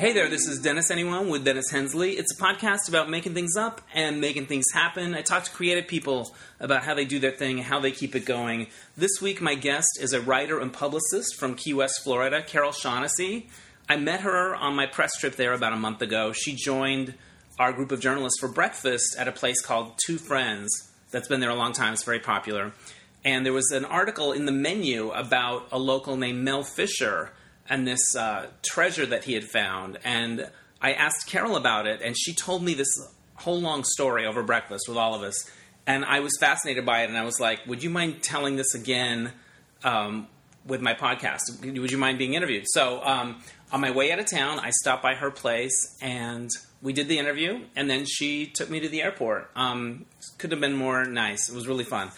[0.00, 2.12] Hey there, this is Dennis Anyone with Dennis Hensley.
[2.12, 5.14] It's a podcast about making things up and making things happen.
[5.14, 8.16] I talk to creative people about how they do their thing, and how they keep
[8.16, 8.68] it going.
[8.96, 13.50] This week, my guest is a writer and publicist from Key West, Florida, Carol Shaughnessy.
[13.90, 16.32] I met her on my press trip there about a month ago.
[16.32, 17.12] She joined
[17.58, 20.70] our group of journalists for breakfast at a place called Two Friends
[21.10, 21.92] that's been there a long time.
[21.92, 22.72] It's very popular.
[23.22, 27.32] And there was an article in the menu about a local named Mel Fisher
[27.70, 29.98] and this uh, treasure that he had found.
[30.04, 30.50] And
[30.82, 32.88] I asked Carol about it, and she told me this
[33.36, 35.48] whole long story over breakfast with all of us.
[35.86, 38.74] And I was fascinated by it, and I was like, "Would you mind telling this
[38.74, 39.32] again
[39.84, 40.26] um,
[40.66, 41.40] with my podcast?
[41.62, 43.40] Would you mind being interviewed?" So um,
[43.72, 46.50] on my way out of town, I stopped by her place, and
[46.82, 47.60] we did the interview.
[47.76, 49.50] And then she took me to the airport.
[49.54, 50.06] Um,
[50.38, 51.48] could have been more nice.
[51.48, 52.10] It was really fun.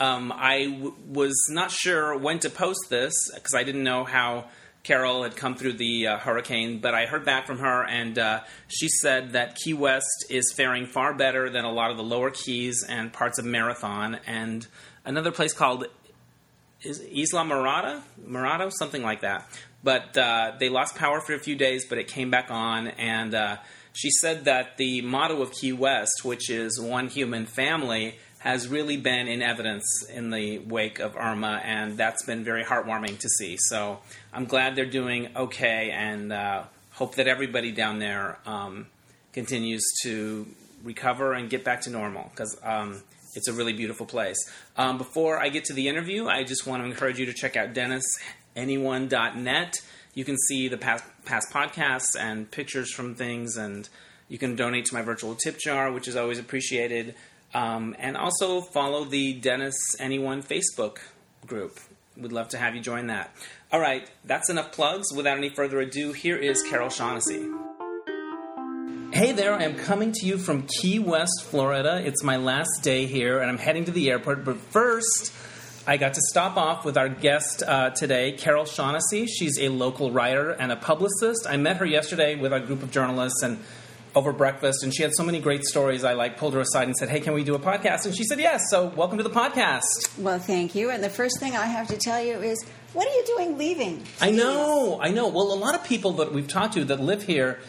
[0.00, 4.44] Um, I w- was not sure when to post this because I didn't know how
[4.88, 8.40] Carol had come through the uh, hurricane, but I heard back from her, and uh,
[8.68, 12.30] she said that Key West is faring far better than a lot of the lower
[12.30, 14.66] Keys and parts of Marathon, and
[15.04, 15.84] another place called
[16.80, 19.46] is Isla Morada, Morado, something like that.
[19.84, 23.34] But uh, they lost power for a few days, but it came back on, and
[23.34, 23.56] uh,
[23.92, 28.96] she said that the motto of Key West, which is one human family, has really
[28.96, 33.56] been in evidence in the wake of Irma, and that's been very heartwarming to see.
[33.58, 33.98] So
[34.32, 38.86] I'm glad they're doing okay, and uh, hope that everybody down there um,
[39.32, 40.46] continues to
[40.82, 43.02] recover and get back to normal because um,
[43.34, 44.38] it's a really beautiful place.
[44.76, 47.56] Um, before I get to the interview, I just want to encourage you to check
[47.56, 49.74] out DennisAnyone.net.
[50.14, 53.88] You can see the past, past podcasts and pictures from things, and
[54.28, 57.14] you can donate to my virtual tip jar, which is always appreciated.
[57.54, 60.98] Um, and also follow the Dennis Anyone Facebook
[61.46, 61.78] group.
[62.16, 63.34] We'd love to have you join that.
[63.72, 65.12] All right, that's enough plugs.
[65.14, 67.48] Without any further ado, here is Carol Shaughnessy.
[69.12, 72.02] Hey there, I'm coming to you from Key West, Florida.
[72.04, 74.44] It's my last day here, and I'm heading to the airport.
[74.44, 75.32] But first,
[75.86, 79.26] I got to stop off with our guest uh, today, Carol Shaughnessy.
[79.26, 81.46] She's a local writer and a publicist.
[81.48, 83.58] I met her yesterday with a group of journalists, and
[84.18, 86.04] over breakfast, and she had so many great stories.
[86.04, 88.24] I like pulled her aside and said, "Hey, can we do a podcast?" And she
[88.24, 90.18] said, "Yes." So, welcome to the podcast.
[90.18, 90.90] Well, thank you.
[90.90, 92.62] And the first thing I have to tell you is,
[92.92, 94.02] what are you doing leaving?
[94.20, 95.28] I know, I know.
[95.28, 97.60] Well, a lot of people that we've talked to that live here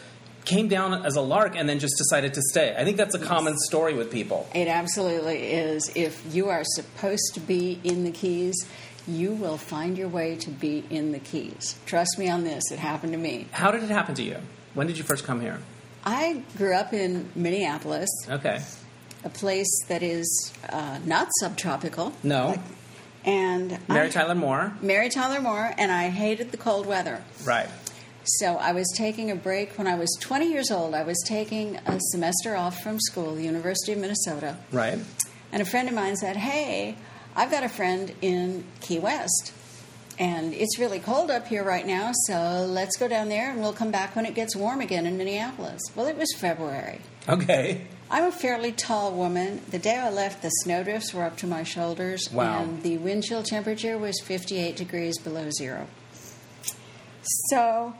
[0.44, 2.74] came down as a lark and then just decided to stay.
[2.76, 3.28] I think that's a yes.
[3.28, 4.48] common story with people.
[4.54, 5.90] It absolutely is.
[5.94, 8.66] If you are supposed to be in the Keys,
[9.06, 11.76] you will find your way to be in the Keys.
[11.86, 12.70] Trust me on this.
[12.70, 13.46] It happened to me.
[13.52, 14.38] How did it happen to you?
[14.74, 15.60] When did you first come here?
[16.04, 18.08] I grew up in Minneapolis.
[18.28, 18.60] Okay.
[19.24, 22.12] A place that is uh, not subtropical.
[22.22, 22.48] No.
[22.48, 22.60] Like,
[23.24, 24.72] and Mary I, Tyler Moore.
[24.80, 27.22] Mary Tyler Moore, and I hated the cold weather.
[27.44, 27.68] Right.
[28.24, 30.94] So I was taking a break when I was 20 years old.
[30.94, 34.56] I was taking a semester off from school, the University of Minnesota.
[34.72, 34.98] Right.
[35.52, 36.96] And a friend of mine said, "Hey,
[37.34, 39.52] I've got a friend in Key West."
[40.20, 43.72] And it's really cold up here right now, so let's go down there and we'll
[43.72, 45.80] come back when it gets warm again in Minneapolis.
[45.96, 47.00] Well, it was February.
[47.26, 47.86] Okay.
[48.10, 49.62] I'm a fairly tall woman.
[49.70, 52.60] The day I left, the snowdrifts were up to my shoulders, wow.
[52.60, 55.86] and the wind chill temperature was 58 degrees below zero.
[57.48, 57.94] So,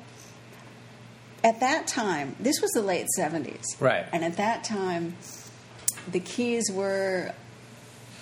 [1.42, 3.80] at that time, this was the late 70s.
[3.80, 4.04] Right.
[4.12, 5.16] And at that time,
[6.12, 7.32] the Keys were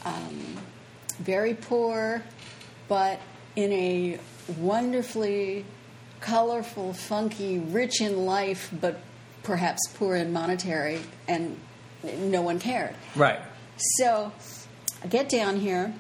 [0.05, 0.59] um,
[1.19, 2.23] very poor,
[2.87, 3.19] but
[3.57, 4.19] in a
[4.59, 5.65] wonderfully
[6.21, 9.01] colorful, funky, rich in life, but
[9.43, 11.59] perhaps poor in monetary, and
[12.03, 12.95] no one cared.
[13.15, 13.41] Right.
[13.97, 14.33] So
[15.03, 15.95] I get down here,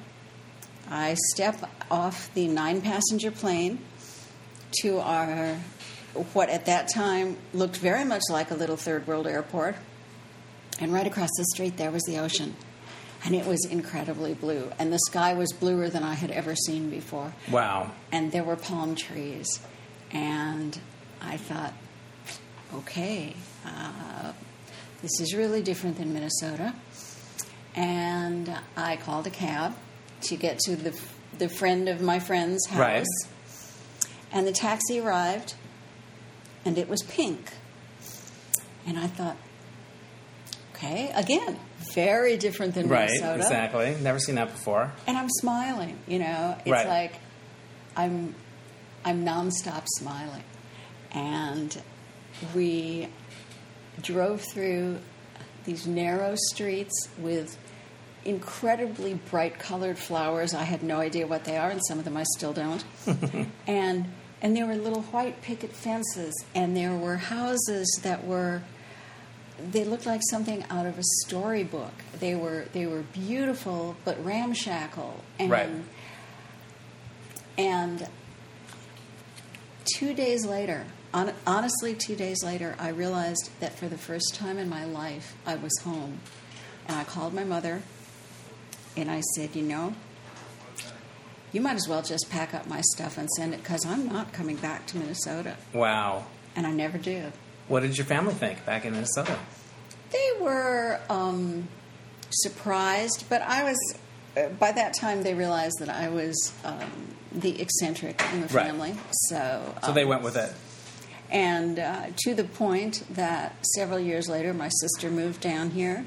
[0.90, 1.56] I step
[1.90, 3.78] off the nine passenger plane
[4.80, 5.56] to our
[6.32, 9.76] what at that time looked very much like a little third world airport.
[10.80, 12.56] And right across the street there was the ocean
[13.24, 14.70] and it was incredibly blue.
[14.78, 17.34] And the sky was bluer than I had ever seen before.
[17.50, 17.92] Wow.
[18.12, 19.60] And there were palm trees.
[20.12, 20.78] And
[21.20, 21.74] I thought,
[22.74, 23.34] okay,
[23.66, 24.32] uh,
[25.02, 26.74] this is really different than Minnesota.
[27.74, 29.74] And I called a cab
[30.22, 30.98] to get to the,
[31.38, 32.78] the friend of my friend's house.
[32.78, 33.06] Right.
[34.32, 35.54] And the taxi arrived,
[36.64, 37.52] and it was pink.
[38.86, 39.36] And I thought,
[40.78, 41.58] okay, again,
[41.94, 43.36] very different than right, Minnesota.
[43.36, 43.96] Exactly.
[44.00, 44.92] Never seen that before.
[45.06, 45.98] And I'm smiling.
[46.06, 46.86] You know, it's right.
[46.86, 47.14] like
[47.96, 48.34] I'm
[49.04, 50.44] I'm nonstop smiling,
[51.12, 51.80] and
[52.54, 53.08] we
[54.00, 54.98] drove through
[55.64, 57.58] these narrow streets with
[58.24, 60.54] incredibly bright colored flowers.
[60.54, 62.84] I had no idea what they are, and some of them I still don't.
[63.66, 64.06] and
[64.40, 68.62] and there were little white picket fences, and there were houses that were
[69.70, 71.92] they looked like something out of a storybook.
[72.20, 75.68] They were they were beautiful but ramshackle, and Right.
[77.56, 78.08] and
[79.96, 84.58] two days later, hon- honestly, two days later, I realized that for the first time
[84.58, 86.20] in my life, I was home,
[86.86, 87.82] and I called my mother,
[88.96, 89.94] and I said, you know.
[91.50, 94.34] You might as well just pack up my stuff and send it because I'm not
[94.34, 95.56] coming back to Minnesota.
[95.72, 96.26] Wow.
[96.54, 97.32] And I never did.
[97.68, 99.38] What did your family think back in Minnesota?
[100.10, 101.68] They were um,
[102.30, 103.76] surprised, but I was.
[104.36, 106.90] Uh, by that time, they realized that I was um,
[107.32, 108.66] the eccentric in the Right.
[108.66, 108.94] family.
[109.28, 110.52] So, So they um, went with it.
[111.30, 116.04] and uh, to the point that several years later, my sister moved down here,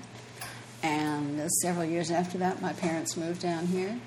[0.83, 3.99] and uh, several years after that, my parents moved down here.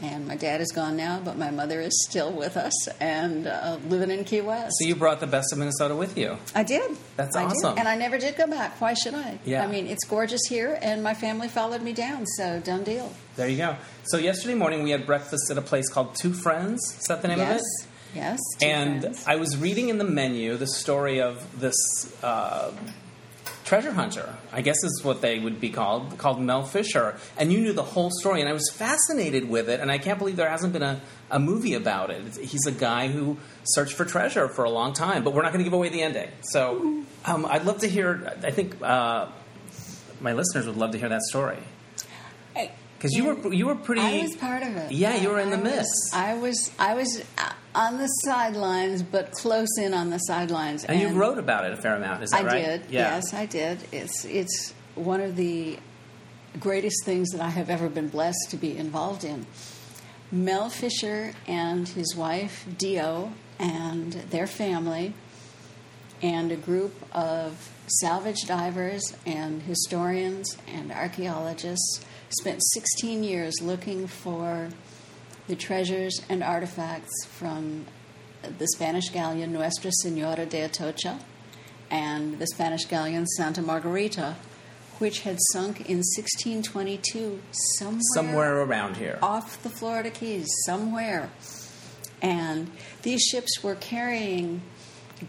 [0.00, 3.78] And my dad is gone now, but my mother is still with us and uh,
[3.88, 4.72] living in Key West.
[4.78, 6.38] So you brought the best of Minnesota with you.
[6.54, 6.96] I did.
[7.16, 7.50] That's I did.
[7.50, 7.78] awesome.
[7.78, 8.80] And I never did go back.
[8.80, 9.40] Why should I?
[9.44, 9.64] Yeah.
[9.64, 13.12] I mean, it's gorgeous here, and my family followed me down, so done deal.
[13.34, 13.76] There you go.
[14.04, 16.80] So yesterday morning we had breakfast at a place called Two Friends.
[16.98, 17.60] Is that the name yes.
[17.60, 17.88] of it?
[18.14, 18.38] Yes.
[18.62, 19.24] And friends.
[19.26, 21.74] I was reading in the menu the story of this
[22.22, 22.72] uh,
[23.68, 27.16] treasure hunter, I guess is what they would be called, called Mel Fisher.
[27.36, 29.80] And you knew the whole story, and I was fascinated with it.
[29.80, 31.00] And I can't believe there hasn't been a,
[31.30, 32.36] a movie about it.
[32.38, 35.62] He's a guy who searched for treasure for a long time, but we're not going
[35.62, 36.28] to give away the ending.
[36.40, 39.26] So um, I'd love to hear, I think uh,
[40.20, 41.58] my listeners would love to hear that story.
[42.96, 44.00] Because you were, you were pretty.
[44.00, 44.90] I was part of it.
[44.90, 46.14] Yeah, you were in the I was- mist.
[46.14, 46.70] I was.
[46.80, 47.22] I was
[47.74, 50.84] on the sidelines, but close in on the sidelines.
[50.84, 52.64] and you wrote about it a fair amount, is that I right?
[52.64, 52.82] did.
[52.90, 53.14] Yeah.
[53.14, 53.78] Yes, I did.
[53.92, 55.78] It's it's one of the
[56.58, 59.46] greatest things that I have ever been blessed to be involved in.
[60.32, 65.14] Mel Fisher and his wife Deo and their family
[66.20, 72.04] and a group of salvage divers and historians and archaeologists
[72.40, 74.68] spent 16 years looking for
[75.48, 77.86] the treasures and artifacts from
[78.58, 81.18] the Spanish galleon Nuestra Senora de Atocha
[81.90, 84.36] and the Spanish galleon Santa Margarita,
[84.98, 87.40] which had sunk in 1622
[87.78, 89.18] somewhere, Somewhere around here.
[89.22, 91.30] off the Florida Keys, somewhere.
[92.20, 92.70] And
[93.02, 94.60] these ships were carrying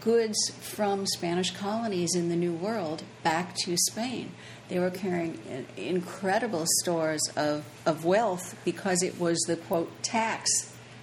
[0.00, 4.32] goods from Spanish colonies in the New World back to Spain.
[4.68, 10.48] They were carrying incredible stores of, of wealth because it was the quote tax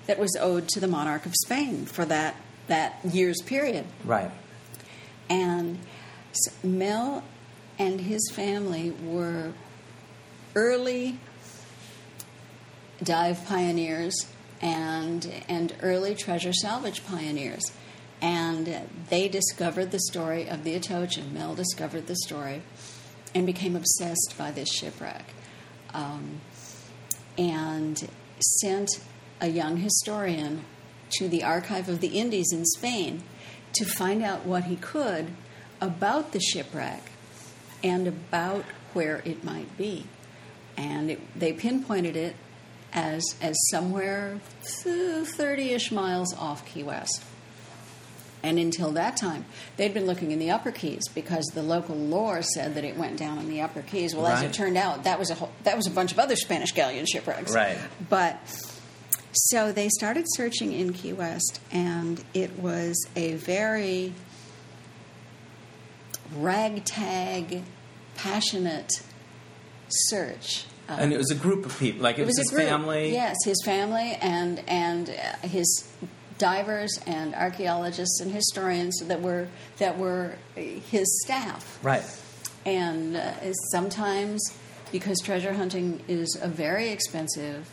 [0.06, 2.36] that was owed to the monarch of Spain for that,
[2.68, 3.86] that year's period.
[4.06, 4.31] Right.
[5.30, 5.80] And
[6.63, 7.24] Mel
[7.78, 9.51] and his family were
[10.56, 11.19] early
[13.04, 14.25] dive pioneers
[14.62, 17.63] and and early treasure salvage pioneers.
[18.22, 21.22] And they discovered the story of the Atocha.
[21.31, 22.64] Mel discovered the story
[23.36, 25.25] and became obsessed by this shipwreck.
[25.94, 26.42] Um,
[27.38, 28.10] and
[28.40, 28.90] sent
[29.40, 30.66] a young historian
[31.18, 33.24] to the Archive of the Indies in Spain
[33.74, 35.28] to find out what he could
[35.80, 37.04] about the shipwreck
[37.84, 40.06] and about where it might be.
[40.75, 42.36] And it, they pinpointed it
[42.94, 47.24] as, as somewhere 30 ish miles off Key West.
[48.48, 49.44] And until that time,
[49.76, 53.18] they'd been looking in the Upper Keys because the local lore said that it went
[53.18, 54.16] down in the Upper Keys.
[54.16, 56.38] Well, as it turned out, that was a whole, that was a bunch of other
[56.38, 57.54] Spanish galleon shipwrecks.
[57.54, 57.78] Right.
[58.10, 58.40] But
[59.33, 64.14] so they started searching in Key West, and it was a very
[66.33, 67.64] ragtag,
[68.16, 68.92] passionate
[69.90, 70.66] search.
[70.88, 72.64] And it was a group of people, like it, it was, his group.
[72.64, 73.12] family.
[73.12, 75.86] Yes, his family and and uh, his
[76.38, 81.80] divers and archaeologists and historians that were that were his staff.
[81.84, 82.04] Right.
[82.66, 84.42] And uh, sometimes,
[84.92, 87.70] because treasure hunting is a very expensive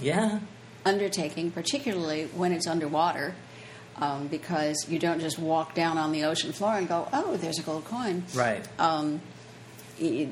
[0.00, 0.40] Yeah.
[0.84, 3.34] undertaking, particularly when it's underwater,
[3.96, 7.58] um, because you don't just walk down on the ocean floor and go, "Oh, there's
[7.58, 8.66] a gold coin." Right.
[8.78, 9.20] Um,
[10.00, 10.28] i-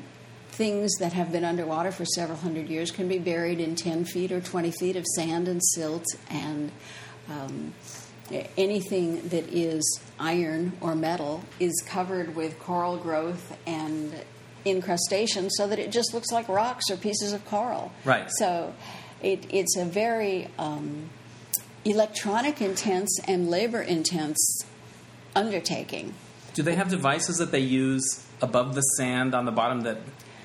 [0.51, 4.31] things that have been underwater for several hundred years can be buried in 10 feet
[4.31, 6.71] or 20 feet of sand and silt and
[7.31, 7.73] um,
[8.57, 9.81] anything that is
[10.19, 14.13] iron or metal is covered with coral growth and
[14.65, 17.91] incrustation so that it just looks like rocks or pieces of coral.
[18.05, 18.29] Right.
[18.37, 18.73] So
[19.21, 21.09] it, it's a very um,
[21.83, 24.63] electronic intense and labor intense
[25.35, 26.13] undertaking.
[26.53, 28.03] Do they have devices that they use
[28.41, 29.97] above the sand on the bottom that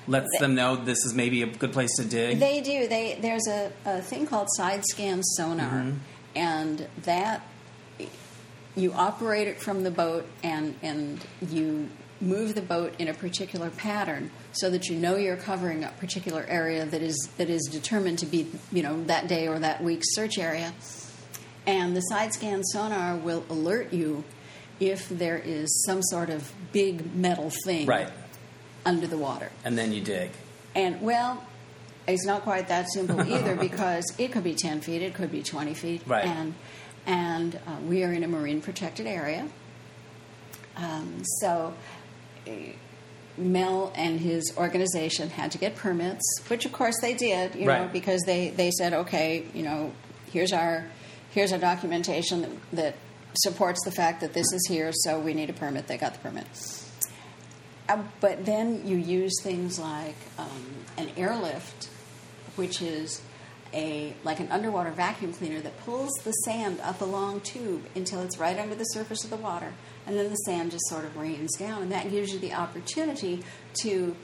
[0.07, 2.39] lets They- them know this is maybe a good place to dig?
[2.39, 2.87] They do.
[2.87, 5.97] They there's a, a thing called side scan sonar, Mm-hmm.
[6.37, 7.41] And that
[8.75, 11.89] you operate it from the boat and and you
[12.21, 16.45] move the boat in a particular pattern so that you know you're covering a particular
[16.47, 20.13] area that is that is determined to be you know that day or that week's
[20.15, 20.73] search area
[21.65, 24.23] and the side scan sonar will alert you
[24.79, 28.09] if there is some sort of big metal thing Right.
[28.85, 30.29] under the water And then you dig.
[30.75, 31.43] and well
[32.07, 35.43] it's not quite that simple either because it could be 10 feet it could be
[35.43, 36.25] 20 feet Right.
[36.25, 36.53] and
[37.05, 39.47] and uh, we are in a marine protected area
[40.77, 41.73] um, so
[42.47, 42.51] uh,
[43.37, 47.89] Mel and his organization had to get permits, which of course they did, you know,
[47.93, 49.91] because they, they said, okay, you know,
[50.31, 50.85] here's our
[51.31, 52.95] here's our documentation that, that
[53.35, 55.85] supports the fact that this is here, so we need a permit.
[55.87, 56.47] They got the permit.
[57.87, 60.65] Uh, but then you use things like um,
[60.97, 61.89] an airlift,
[62.57, 63.21] which is
[63.73, 68.21] a like an underwater vacuum cleaner that pulls the sand up a long tube until
[68.21, 69.73] it's right under the surface of the water,
[70.05, 73.43] and then the sand just sort of rains down, and that gives you the opportunity
[73.81, 74.15] to.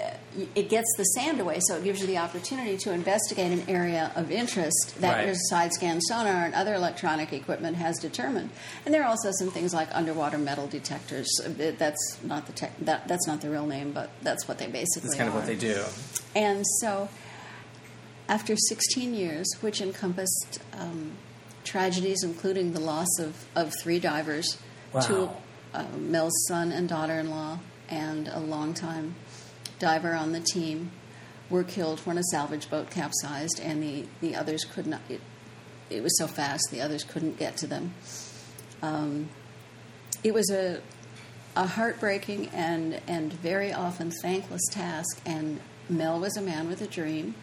[0.00, 0.10] Uh,
[0.54, 4.10] it gets the sand away, so it gives you the opportunity to investigate an area
[4.16, 5.26] of interest that Right.
[5.26, 8.48] your side scan sonar and other electronic equipment has determined.
[8.84, 11.28] And there are also some things like underwater metal detectors.
[11.44, 14.66] Uh, That's not the tech, that, that's not the real name, but that's what they
[14.66, 15.84] basically That's kind of what they do.
[16.34, 17.08] And so,
[18.28, 21.12] after 16 years, which encompassed um,
[21.64, 24.58] tragedies, including the loss of, of three divers,
[24.92, 25.00] Wow.
[25.00, 25.30] two
[25.72, 29.14] uh, Mel's son and daughter-in-law, and a longtime
[29.78, 30.90] diver on the team,
[31.48, 35.00] were killed when a salvage boat capsized, and the, the others could not.
[35.08, 35.20] It,
[35.90, 37.94] it was so fast, the others couldn't get to them.
[38.82, 39.28] Um,
[40.24, 40.80] it was a
[41.54, 45.20] a heartbreaking and and very often thankless task.
[45.26, 47.34] And Mel was a man with a dream,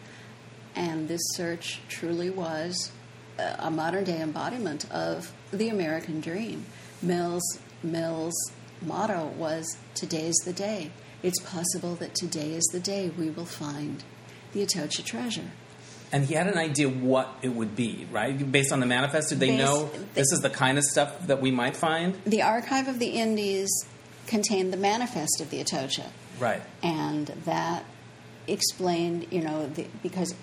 [0.80, 2.90] and this search truly was
[3.38, 6.64] a, modern day embodiment of the American dream.
[7.02, 8.34] Mill's, Mel's
[8.82, 10.90] motto was "Today's the day."
[11.22, 14.02] It's possible that today is the day we will find
[14.52, 15.50] the Atocha treasure.
[16.12, 18.50] And he had an idea what it would be, right?
[18.50, 21.40] Based on the manifest, did they Based- know this is the kind of stuff that
[21.42, 22.18] we might find?
[22.24, 23.68] The Archive of the Indies
[24.26, 26.06] contained the manifest of the Atocha.
[26.38, 26.62] Right.
[26.82, 27.84] and that
[28.48, 30.34] explained, you know, the, because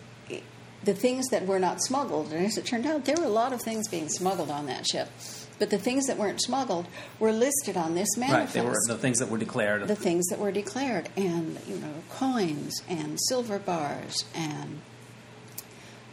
[0.88, 3.52] the things that were not smuggled, and as it turned out, there were a lot
[3.52, 5.10] of things being smuggled on that ship,
[5.60, 6.88] but the things that weren't smuggled
[7.20, 8.30] were listed on this Right.
[8.30, 8.54] manifest.
[8.54, 9.86] They were the things that were declared.
[9.88, 14.80] the things that were declared, and you know, coins and silver bars and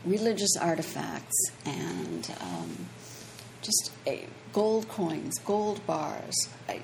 [0.04, 2.88] religious artifacts and um,
[3.62, 4.10] just uh,
[4.52, 6.34] gold coins, gold bars,
[6.68, 6.74] uh,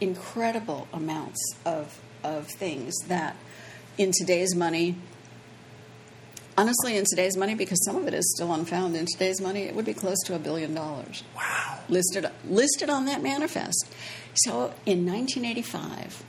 [0.00, 3.34] incredible amounts of of things that
[3.98, 4.94] in today's money.
[6.58, 9.74] Honestly, in today's money, because some of it is still unfound, in today's money, it
[9.74, 11.78] would be close to a billion dollars wow.
[11.88, 13.86] listed listed on that manifest.
[14.34, 16.22] So in 1985,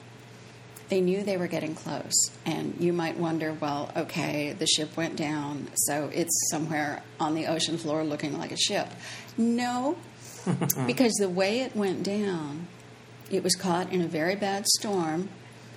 [0.90, 5.16] they knew they were getting close, and you might wonder, well, okay, the ship went
[5.16, 8.88] down, so it's somewhere on the ocean floor looking like a ship.
[9.38, 9.98] No,
[10.86, 12.68] because the way it went down,
[13.30, 15.30] it was caught in a very bad storm,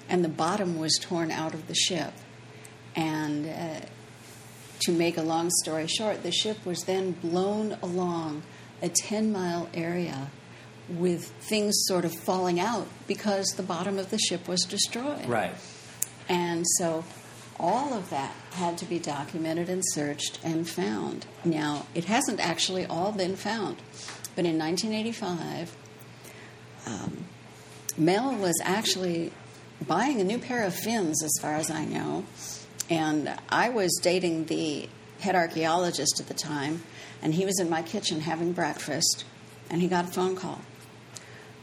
[0.09, 2.13] and the bottom was torn out of the ship,
[2.95, 3.47] and.
[3.47, 3.87] Uh,
[4.81, 8.43] to make a long story short, the ship was then blown along
[8.83, 10.31] a 10 mile area
[10.88, 15.26] with things sort of falling out because the bottom of the ship was destroyed.
[15.26, 15.54] Right.
[16.28, 17.04] And so
[17.59, 21.26] all of that had to be documented and searched and found.
[21.45, 23.76] Now, it hasn't actually all been found,
[24.35, 25.76] but in 1985,
[26.87, 27.25] um,
[27.97, 29.33] Mel was actually
[29.87, 32.25] buying a new pair of fins, as far as I know.
[32.91, 34.88] And I was dating the
[35.21, 36.83] head archaeologist at the time,
[37.23, 39.25] and he was in my kitchen having breakfast,
[39.71, 40.61] and he got a phone call.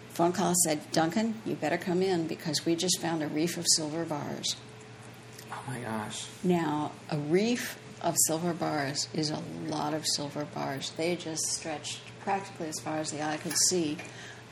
[0.10, 3.66] Phone call said, Duncan, you better come in because we just found a reef of
[3.76, 4.56] silver bars.
[5.52, 6.26] Oh my gosh.
[6.44, 10.92] Now, a reef of silver bars is a lot of silver bars.
[10.98, 13.98] They just stretched practically as far as the eye could see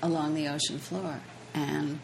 [0.01, 1.19] along the ocean floor.
[1.53, 1.99] And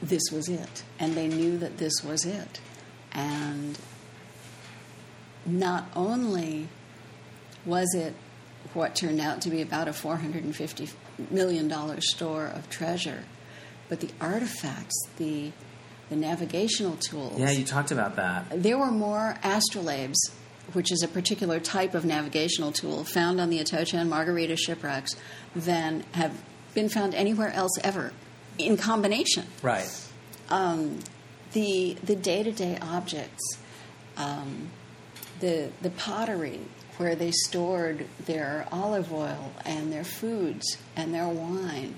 [0.00, 0.82] this was it.
[0.98, 2.60] And they knew that this was it.
[3.14, 3.78] And
[5.44, 6.68] not only
[7.64, 8.14] was it
[8.74, 10.90] what turned out to be about a $450
[11.30, 13.24] million store of treasure,
[13.88, 15.52] but the artifacts, the,
[16.08, 17.38] the navigational tools.
[17.38, 18.62] Yeah, you talked about that.
[18.62, 20.16] There were more astrolabes,
[20.72, 25.16] which is a particular type of navigational tool found on the Atocha and Margarita shipwrecks,
[25.54, 26.42] than have
[26.74, 28.12] been found anywhere else ever
[28.58, 29.44] in combination.
[29.62, 29.90] Right.
[30.48, 31.00] Um,
[31.52, 33.58] the the day to day objects,
[34.16, 34.70] um,
[35.40, 36.60] the the pottery,
[36.96, 41.94] where they stored their olive oil and their foods and their wine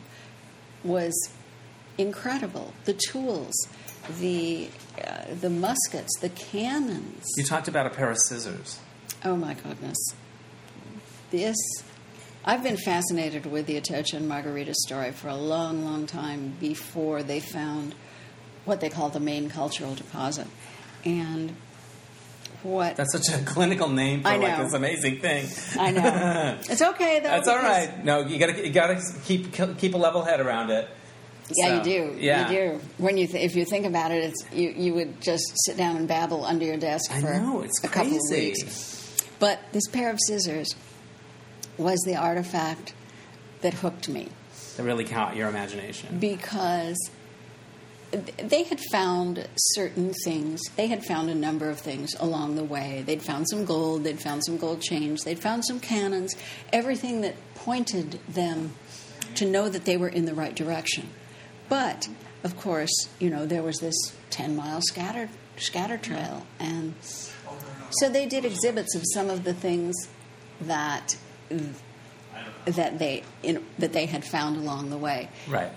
[0.83, 1.15] was
[1.99, 2.73] incredible.
[2.85, 3.55] The tools,
[4.19, 4.69] the
[5.03, 7.25] uh, the muskets, the cannons.
[7.37, 8.79] You talked about a pair of scissors.
[9.25, 9.99] Oh my goodness.
[11.31, 11.57] This
[12.47, 17.23] I've been fascinated with the Atocha and Margarita story for a long, long time before
[17.23, 17.95] they found
[18.65, 20.47] what they call the main cultural deposit.
[21.05, 21.55] And
[22.63, 25.47] what That's such a clinical name for like this amazing thing.
[25.79, 26.59] I know.
[26.71, 27.29] it's okay though.
[27.29, 28.03] That's all right.
[28.05, 30.89] No, you gotta you gotta keep keep a level head around it.
[31.55, 32.17] Yeah, So, you do.
[32.19, 32.81] Yeah, You do.
[32.97, 35.99] When you th- if you think about it, it's you, you would just sit down
[35.99, 38.47] and babble under your desk I for know it's a couple of crazy.
[38.53, 39.27] weeks.
[39.39, 40.75] But this pair of scissors
[41.77, 42.95] was the artifact
[43.61, 44.29] that hooked me
[44.79, 46.19] That really caught your imagination.
[46.19, 46.97] because
[48.37, 50.61] they had found certain things.
[50.77, 53.03] They had found a number of things along the way.
[53.07, 56.35] They'd found some gold, they'd found some gold chains, they'd found some cannons,
[56.73, 58.75] everything that pointed them
[59.37, 61.09] to know that they were in the right direction.
[61.69, 62.09] But,
[62.43, 63.97] of course, you know, there was this
[64.31, 66.47] 10 mile scatter, scatter trail.
[66.59, 69.95] And so they did exhibits of some of the things
[70.61, 71.17] that.
[72.67, 75.71] That they in, that they had found along the way, Right.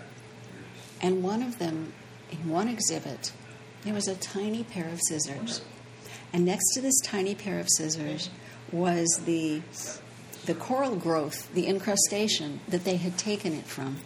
[1.02, 1.92] and one of them,
[2.32, 3.32] in one exhibit,
[3.84, 5.62] there was a tiny pair of scissors.
[6.34, 8.30] And next to this tiny pair of scissors
[8.72, 9.62] was the,
[10.46, 13.98] the coral growth, the incrustation that they had taken it from.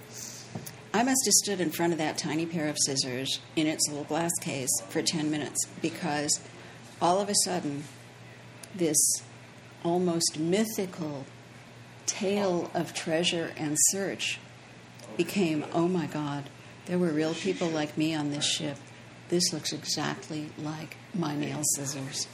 [0.94, 4.04] I must have stood in front of that tiny pair of scissors in its little
[4.04, 6.40] glass case for 10 minutes because
[7.02, 7.86] all of a sudden,
[8.76, 8.98] this
[9.84, 11.26] almost mythical
[12.06, 14.40] tale of treasure and search
[15.18, 16.50] became oh my God,
[16.92, 18.76] there were real people like me on this ship.
[19.30, 22.28] This looks exactly like my nail scissors.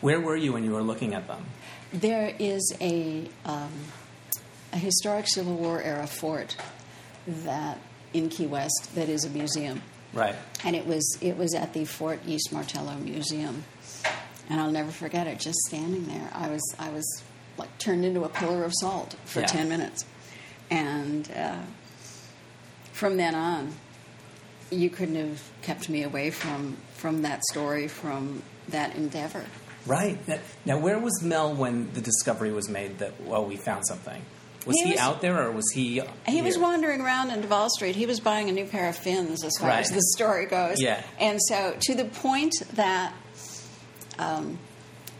[0.00, 1.44] Where were you when you were looking at them?
[1.92, 3.72] There is a, um,
[4.72, 6.56] a historic Civil War era fort
[7.26, 7.78] that
[8.12, 10.36] in Key West that is a museum, Right.
[10.62, 13.64] and it was it was at the Fort East Martello Museum,
[14.48, 15.40] and I'll never forget it.
[15.40, 17.22] Just standing there, I was I was
[17.58, 19.46] like turned into a pillar of salt for Yeah.
[19.46, 20.04] ten minutes,
[20.70, 21.56] and uh,
[22.92, 23.74] from then on,
[24.70, 29.44] you couldn't have kept me away from from that story, from that endeavor.
[29.86, 30.18] Right.
[30.64, 34.22] Now- where was Mel when the discovery was made that well we found something?
[34.66, 36.00] Was He he, was- out there or was he?
[36.26, 37.94] He was wandering around in Duval Street.
[37.96, 39.80] He was buying a new pair of fins, as far Right.
[39.80, 40.80] as the story goes.
[40.80, 41.02] Yeah.
[41.20, 43.12] And so, to the point that
[44.18, 44.58] um,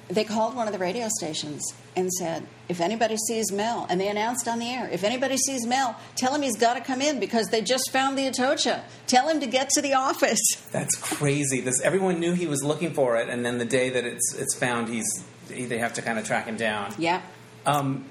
[0.09, 1.63] they called one of the radio stations
[1.97, 5.67] and said, "If anybody sees Mel," and they announced on the air, "If anybody sees
[5.67, 8.83] Mel, tell him he's got to come in because they just found the Atocha.
[9.07, 11.61] Tell him to get to the office." That's crazy.
[11.61, 14.55] This everyone knew he was looking for it, and then the day that it's it's
[14.55, 15.07] found, he's
[15.49, 16.95] they have to kind of track him down.
[16.99, 17.23] Yeah.
[17.67, 18.05] Um,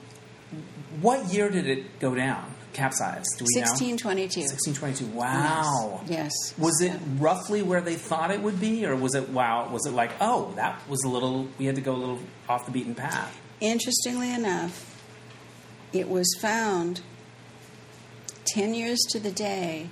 [1.02, 2.53] what year did it go down?
[2.74, 3.24] Capsize?
[3.38, 3.68] Do we know?
[3.68, 4.42] Sixteen twenty-two.
[4.42, 5.06] 1622.
[5.18, 6.02] Wow.
[6.08, 6.32] Yes.
[6.58, 9.70] Was it roughly where they thought it would be, or was it wow?
[9.70, 11.48] Was it like oh that was a little?
[11.58, 13.40] We had to go a little off the beaten path.
[13.62, 15.00] Interestingly enough,
[15.94, 17.02] it was found
[18.46, 19.88] 10 years to the day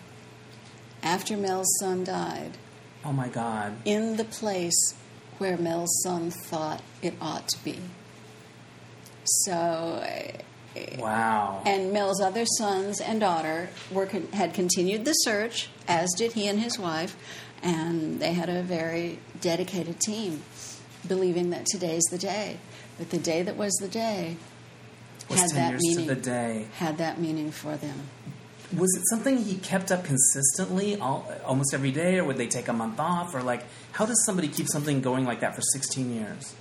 [1.02, 2.58] after Mel's son died
[3.06, 3.78] Oh my God.
[3.86, 4.94] in the place
[5.38, 7.80] where Mel's son thought it ought to be.
[9.24, 10.04] So,
[10.97, 11.62] Wow.
[11.65, 16.47] and Mel's other sons and daughter were con- had continued the search, as did he
[16.47, 17.15] and his wife,
[17.62, 20.43] and they had a very dedicated team,
[21.07, 22.57] believing that today's the day.
[22.97, 24.38] But the day that was the day
[25.29, 26.07] was had 10 that meaning.
[26.07, 26.67] the day.
[26.77, 28.03] Had that meaning for them.
[28.77, 32.69] Was it something he kept up consistently, all, almost every day, or would they take
[32.69, 36.13] a month off, or like how does somebody keep something going like that for 16
[36.13, 36.55] years?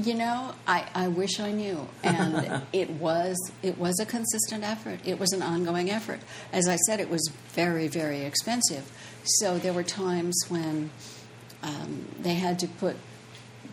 [0.00, 5.00] You know, I, I wish I knew, and it was it was a consistent effort.
[5.04, 6.20] It was an ongoing effort.
[6.52, 8.90] As I said, it was very very expensive.
[9.24, 10.90] So there were times when
[11.62, 12.96] um, they had to put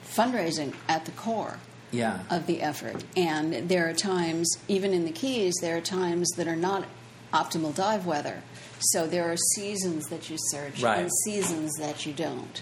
[0.04, 1.60] fundraising at the core
[1.92, 2.20] Yeah.
[2.30, 3.04] of the effort.
[3.16, 6.86] And there are times, even in the Keys, there are times that are not
[7.34, 8.42] optimal dive weather.
[8.80, 11.00] So there are seasons that you search Right.
[11.00, 12.62] and seasons that you don't.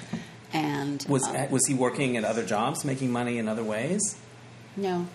[0.53, 4.01] And Was um, was he working at other jobs, making money in other ways?
[4.75, 5.07] no,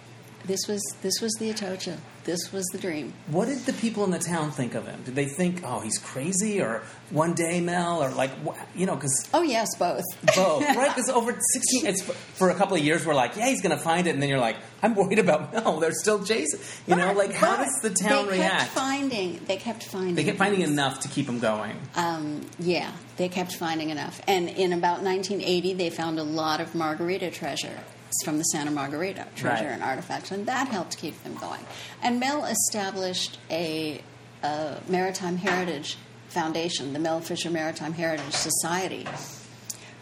[0.44, 1.98] this was this was the Atocha.
[2.28, 3.14] This was the dream.
[3.28, 5.00] What did the people in the town think of him?
[5.02, 8.30] Did they think, "Oh, he's crazy," or "One day, Mel," or like,
[8.76, 10.04] you know, because Oh yes, both.
[10.36, 10.94] both, right?
[10.94, 13.82] Because over sixteen, it's for a couple of years, we're like, "Yeah, he's going to
[13.82, 15.80] find it," and then you're like, "I'm worried about Mel.
[15.80, 18.60] They're still chasing." You know, like how does the town they react?
[18.60, 19.40] Kept finding.
[19.46, 20.14] They kept finding.
[20.14, 20.72] they kept finding things.
[20.72, 21.76] enough to keep him going.
[21.96, 24.20] Um, yeah, they kept finding enough.
[24.28, 27.80] And in about 1980, they found a lot of margarita treasure.
[28.24, 29.72] From the Santa Margarita treasure Right.
[29.72, 31.64] and artifacts, and that helped keep them going.
[32.02, 34.00] And Mel established a,
[34.42, 35.96] a maritime heritage
[36.28, 39.06] foundation, the Mel Fisher Maritime Heritage Society,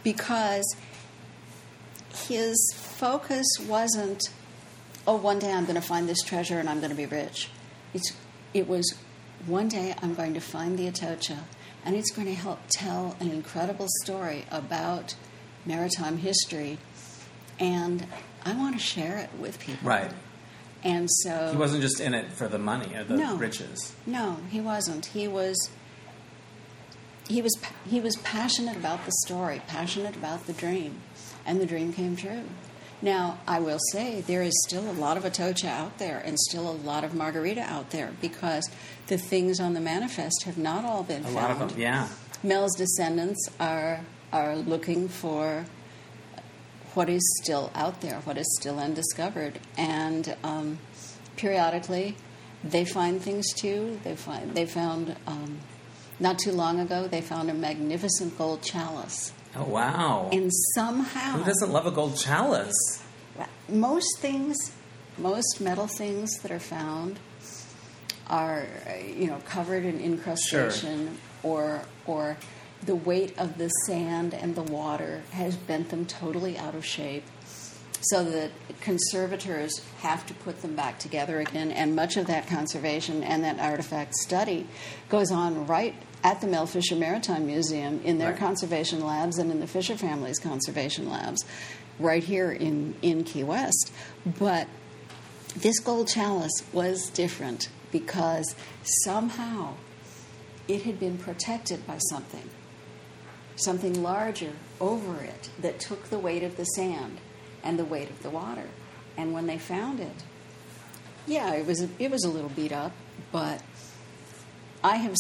[0.02, 0.64] because
[2.28, 4.22] his focus wasn't,
[5.06, 7.50] oh, one day I'm going to find this treasure and I'm going to be rich.
[7.94, 8.12] It's,
[8.54, 8.94] it was,
[9.46, 11.38] one day I'm going to find the Atocha
[11.84, 15.14] and it's going to help tell an incredible story about
[15.64, 16.78] maritime history
[17.58, 18.06] and
[18.44, 19.88] I want to share it with people.
[19.88, 20.10] Right.
[20.84, 21.48] And so.
[21.50, 23.36] He wasn't just in it for the money or the No.
[23.36, 23.94] riches.
[24.06, 25.06] No, he wasn't.
[25.06, 25.56] He was
[27.28, 27.52] he was
[27.88, 31.00] he was passionate about the story, passionate about the dream,
[31.44, 32.44] and the dream came true.
[33.02, 36.70] Now, I will say there is still a lot of Atocha out there and still
[36.70, 38.70] a lot of margarita out there because
[39.08, 41.34] the things on the manifest have not all been A found.
[41.34, 42.08] lot of them, yeah.
[42.42, 44.00] Mel's descendants are
[44.32, 45.66] are looking for
[46.96, 50.78] what is still out there, what is still undiscovered, and um,
[51.36, 52.16] periodically
[52.64, 54.00] they find things too.
[54.02, 55.60] They find they found um,
[56.18, 60.30] not too long ago they found a magnificent gold chalice, Oh wow.
[60.32, 63.02] and somehow Who doesn't love a gold chalice?
[63.68, 64.56] most things,
[65.18, 67.18] most metal things that are found
[68.28, 68.66] are,
[69.14, 72.36] you know, covered in incrustation or or
[72.86, 77.24] the weight of the sand and the water has bent them totally out of shape.
[78.02, 83.24] So that conservators have to put them back together again, and much of that conservation
[83.24, 84.68] and that artifact study
[85.08, 88.38] goes on right at the Mel Fisher Maritime Museum in their Right.
[88.38, 91.44] conservation labs and in the Fisher family's conservation labs,
[91.98, 93.90] right here in, in Key West.
[94.38, 94.68] But
[95.56, 98.54] this gold chalice was different because
[99.04, 99.74] somehow
[100.68, 102.50] it had been protected by something,
[103.56, 107.18] something larger over it that took the weight of the sand
[107.64, 108.68] and the weight of the water.
[109.16, 110.24] And when they found it,
[111.26, 112.92] yeah, it was it was a little beat up,
[113.32, 113.62] but
[114.84, 115.14] I have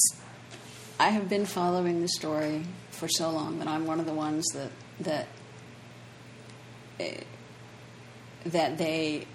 [1.00, 4.44] I have been following the story for so long that I'm one of the ones
[4.54, 4.70] that
[5.00, 5.28] that
[7.00, 7.20] eh,
[8.46, 9.26] that they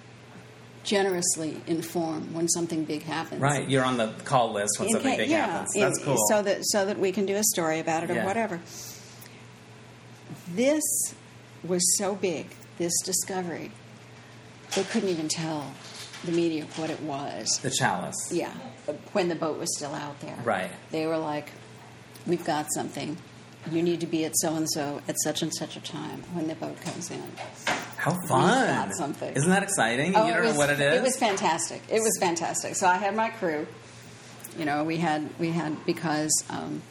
[0.84, 3.40] generously inform when something big happens.
[3.40, 3.68] Right.
[3.68, 5.74] You're on the call list when In something ca- big yeah, happens.
[5.74, 6.16] That's cool.
[6.28, 8.24] So that so that we can do a story about it or Yeah.
[8.26, 8.60] whatever.
[10.54, 10.82] This
[11.64, 12.46] was so big,
[12.78, 13.70] this discovery,
[14.74, 15.72] they couldn't even tell
[16.24, 17.58] the media what it was.
[17.62, 18.30] the chalice.
[18.32, 18.52] Yeah,
[19.12, 20.36] when the boat was still out there.
[20.44, 20.70] Right.
[20.90, 21.50] They were like,
[22.26, 23.16] "We've got something.
[23.70, 26.48] You need to be at so and so at such and such a time when
[26.48, 27.22] the boat comes in."
[27.96, 28.42] How fun.
[28.42, 29.32] We've got something.
[29.34, 30.16] Isn't that exciting?
[30.16, 30.96] Oh, you it don't was, know what it is?
[30.96, 31.80] It was fantastic.
[31.88, 32.74] It was fantastic.
[32.76, 33.66] So I had my crew.
[34.58, 36.82] You know, we had we had because um,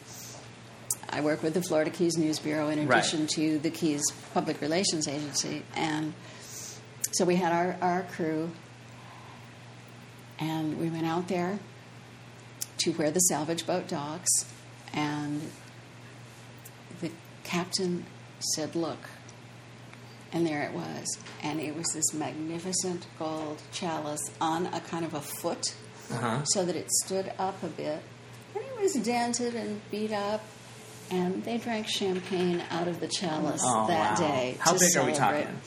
[1.11, 2.99] I work with the Florida Keys News Bureau in Right.
[2.99, 4.01] addition to the Keys
[4.33, 6.13] Public Relations Agency, and
[7.11, 8.51] so we had our, our crew,
[10.39, 11.59] and we went out there
[12.79, 14.29] to where the salvage boat docks,
[14.93, 15.51] and
[17.01, 17.11] the
[17.43, 18.05] captain
[18.55, 19.09] said, "Look."
[20.33, 21.05] And there it was.
[21.43, 25.75] And it was this magnificent gold chalice on a kind of a foot
[26.09, 26.45] Uh-huh.
[26.45, 28.01] so that it stood up a bit.
[28.55, 30.41] And it was dented and beat up.
[31.11, 34.27] And they drank champagne out of the chalice Oh, that wow.
[34.27, 34.55] day.
[34.59, 35.43] How to big are we celebrate.
[35.43, 35.61] talking?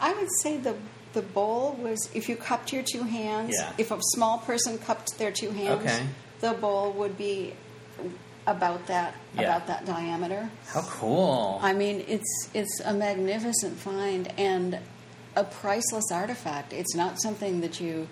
[0.00, 0.76] I would say the
[1.14, 3.54] the bowl was if you cupped your two hands.
[3.58, 3.72] Yeah.
[3.78, 6.06] If a small person cupped their two hands, Okay.
[6.40, 7.54] the bowl would be
[8.46, 9.42] about that Yeah.
[9.44, 10.48] about that diameter.
[10.68, 11.58] How cool.
[11.62, 14.78] I mean, it's it's a magnificent find and
[15.34, 16.72] a priceless artifact.
[16.72, 18.08] It's not something that you.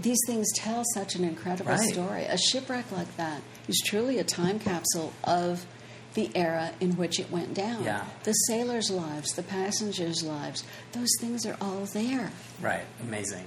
[0.00, 1.92] These things tell such an incredible Right.
[1.92, 2.24] story.
[2.24, 5.64] A shipwreck like that is truly a time capsule of
[6.14, 7.84] the era in which it went down.
[7.84, 8.04] Yeah.
[8.24, 12.32] The sailors' lives, the passengers' lives, those things are all there.
[12.60, 13.44] Right, amazing.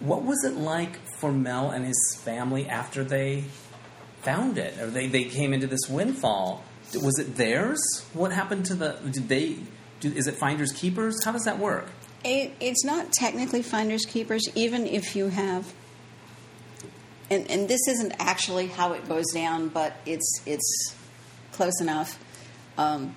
[0.00, 3.44] What was it like for Mel and his family after they
[4.22, 6.64] found it, or they, they came into this windfall?
[6.94, 7.80] Was it theirs?
[8.12, 8.98] What happened to the?
[9.10, 9.56] Did they?
[10.00, 11.22] Do, is it finders keepers?
[11.24, 11.88] How does that work?
[12.24, 15.72] It, it's not technically finders keepers, even if you have.
[17.30, 20.94] And, and this isn't actually how it goes down, but it's it's
[21.52, 22.18] close enough.
[22.78, 23.14] Um,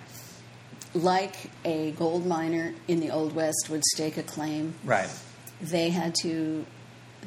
[0.93, 5.09] like a gold miner in the Old West would stake a claim, Right.
[5.61, 6.65] they had to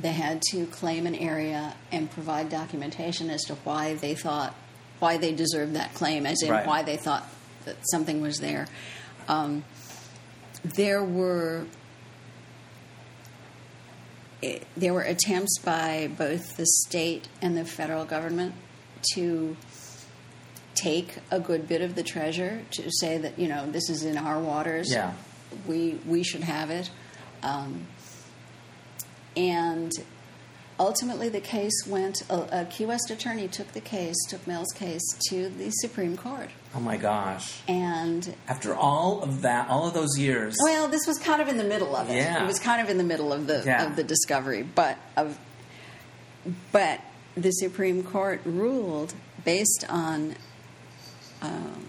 [0.01, 4.55] they had to claim an area and provide documentation as to why they thought
[5.01, 6.67] why they deserved that claim, as in Right.
[6.67, 7.29] why they thought
[7.67, 8.67] that something was there.
[9.29, 9.65] Um,
[10.65, 11.67] there were
[14.77, 18.55] there were attempts by both the state and the federal government
[19.15, 19.57] to
[20.75, 24.17] take a good bit of the treasure to say that you know this is in
[24.17, 25.13] our waters Yeah.
[25.67, 26.91] we we should have it.
[27.43, 27.87] Um,
[29.37, 29.91] and
[30.79, 32.23] ultimately, the case went.
[32.31, 36.51] A, a Key West attorney took the case, took Mel's case to the Supreme Court,
[36.75, 37.61] Oh my gosh.
[37.69, 40.57] and After all of that, all of those years.
[40.63, 42.17] well, this was kind of in the middle of it.
[42.17, 42.43] Yeah.
[42.43, 43.87] It was kind of in the middle of the Yeah.
[43.87, 45.39] of the discovery, but of
[46.73, 47.01] but
[47.37, 49.15] the Supreme Court ruled
[49.45, 50.35] based on
[51.43, 51.87] um,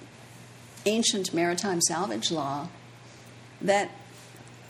[0.86, 2.68] ancient maritime salvage law
[3.62, 3.90] that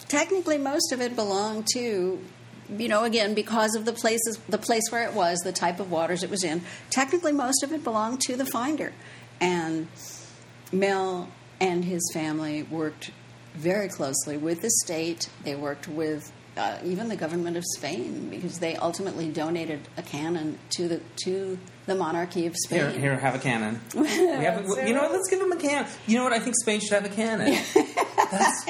[0.08, 2.20] technically most of it belonged to
[2.78, 5.92] you know again because of the places the place where it was the type of
[5.92, 8.94] waters it was in technically most of it belonged to the finder
[9.42, 9.88] and
[10.72, 11.30] Mel
[11.60, 13.12] and his family worked
[13.56, 15.30] very closely with the state.
[15.44, 20.58] They worked with uh, even the government of Spain because they ultimately donated a cannon
[20.72, 22.92] to the to the monarchy of Spain.
[22.92, 23.82] Here, here, have a cannon.
[23.96, 25.12] We have a, you know what?
[25.12, 25.90] Let's give them a cannon.
[26.08, 26.34] You know what?
[26.34, 27.58] I think Spain should have a cannon.
[28.32, 28.66] That's,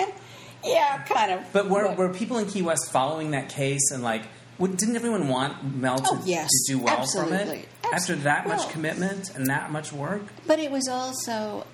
[0.63, 1.53] Yeah, kind of.
[1.53, 4.23] but were, were people in Key West following that case and like,
[4.59, 6.49] didn't everyone want Mel to, Oh, yes.
[6.67, 7.59] to do well from Absolutely.
[7.59, 10.23] it after that much Well- commitment and that much work?
[10.45, 11.65] But it was also,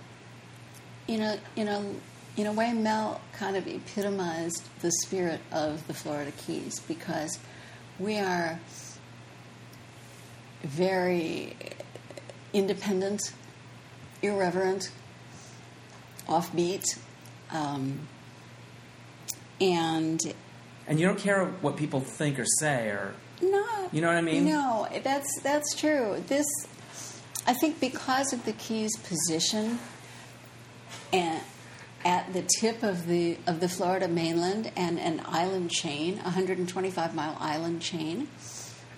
[1.08, 1.96] you know, you know,
[2.38, 7.40] in a way, Mel kind of epitomized the spirit of the Florida Keys because
[7.98, 8.60] we are
[10.64, 11.56] very
[12.54, 13.32] independent,
[14.22, 14.92] irreverent,
[16.28, 16.84] offbeat,
[17.52, 18.00] um,
[19.62, 20.20] and
[20.88, 24.22] And you don't care what people think or say, or no, You know what I
[24.22, 24.46] mean?
[24.46, 26.24] No, that's that's true.
[26.28, 26.46] This,
[27.46, 29.80] I think, because of the Keys' position,
[31.12, 31.42] and
[32.04, 37.16] at the tip of the of the Florida mainland and an island chain, a 125
[37.16, 38.28] mile island chain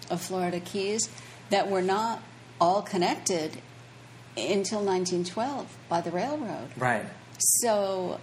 [0.10, 1.10] of Florida Keys,
[1.50, 2.22] that were not
[2.60, 3.58] all connected
[4.36, 6.70] until 1912 by the railroad.
[6.78, 7.06] right?
[7.40, 8.20] So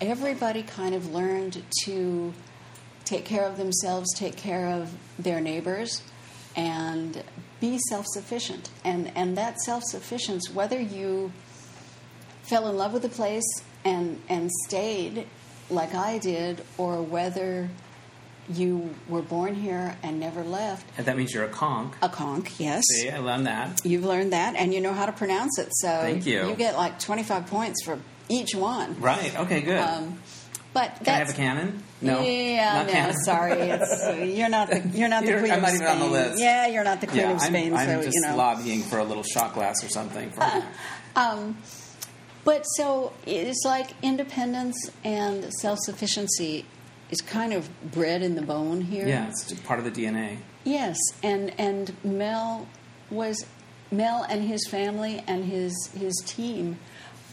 [0.00, 2.32] everybody kind of learned to
[3.04, 6.02] take care of themselves, take care of their neighbors,
[6.56, 7.22] and
[7.60, 8.70] be self sufficient.
[8.84, 11.32] And, and that self sufficiency, whether you
[12.42, 13.44] fell in love with the place
[13.84, 15.26] and, and stayed
[15.70, 17.70] like I did, or whether
[18.50, 21.94] you were born here and never left, And that means you're a conch.
[22.02, 22.82] a conch, yes.
[22.90, 23.80] See, I learned that.
[23.84, 25.68] You've learned that, and you know how to pronounce it.
[25.72, 26.48] So Thank you.
[26.48, 29.00] You get like twenty five points for each one.
[29.00, 29.34] Right.
[29.40, 29.60] Okay.
[29.60, 29.78] Good.
[29.80, 30.18] Um,
[30.72, 31.82] but Can I have a cannon?
[32.00, 32.20] No.
[32.20, 33.16] Yeah, Not no, cannon.
[33.24, 35.86] sorry, it's, uh, you're not the you're not the You're- queen I'm of not even
[35.86, 36.00] Spain.
[36.02, 36.40] on the list.
[36.42, 37.72] Yeah, you're not the queen Yeah, of Spain.
[37.72, 38.36] I'm, I'm so just you know.
[38.36, 40.30] lobbying for a little shot glass or something.
[40.32, 40.64] For
[41.16, 41.56] Um,
[42.44, 46.66] but so it's like independence and self sufficiency
[47.10, 49.06] is kind of bred in the bone here.
[49.06, 50.38] yeah, it's part of the DNA.
[50.64, 52.66] Yes, and and Mel
[53.10, 53.46] was
[53.92, 56.78] Mel and his family and his his team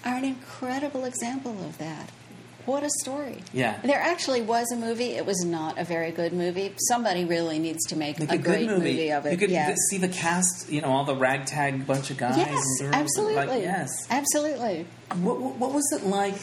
[0.06, 2.10] are an incredible example of that.
[2.66, 3.40] What a story!
[3.54, 3.80] Yeah.
[3.84, 5.16] there actually was a movie.
[5.16, 6.74] It was not a very good movie.
[6.90, 9.12] Somebody really needs to make, Like a, a, good movie.
[9.12, 9.32] of it.
[9.32, 9.76] You could yes.
[9.90, 12.38] see the cast, you know, all the ragtag bunch of guys.
[12.38, 13.36] yes, absolutely.
[13.36, 13.90] Like, yes.
[14.12, 14.86] absolutely.
[15.16, 16.36] What, what, what was it like?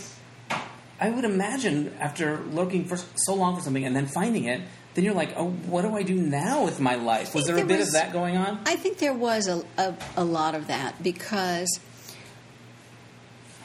[1.01, 4.63] I would imagine after looking for so long for something and then finding it,
[4.95, 7.33] then you're like, oh, what do I do now with my life?
[7.33, 8.59] Was think there a bit was- of that going on?
[8.67, 11.79] I think there was a, a, a lot of that because,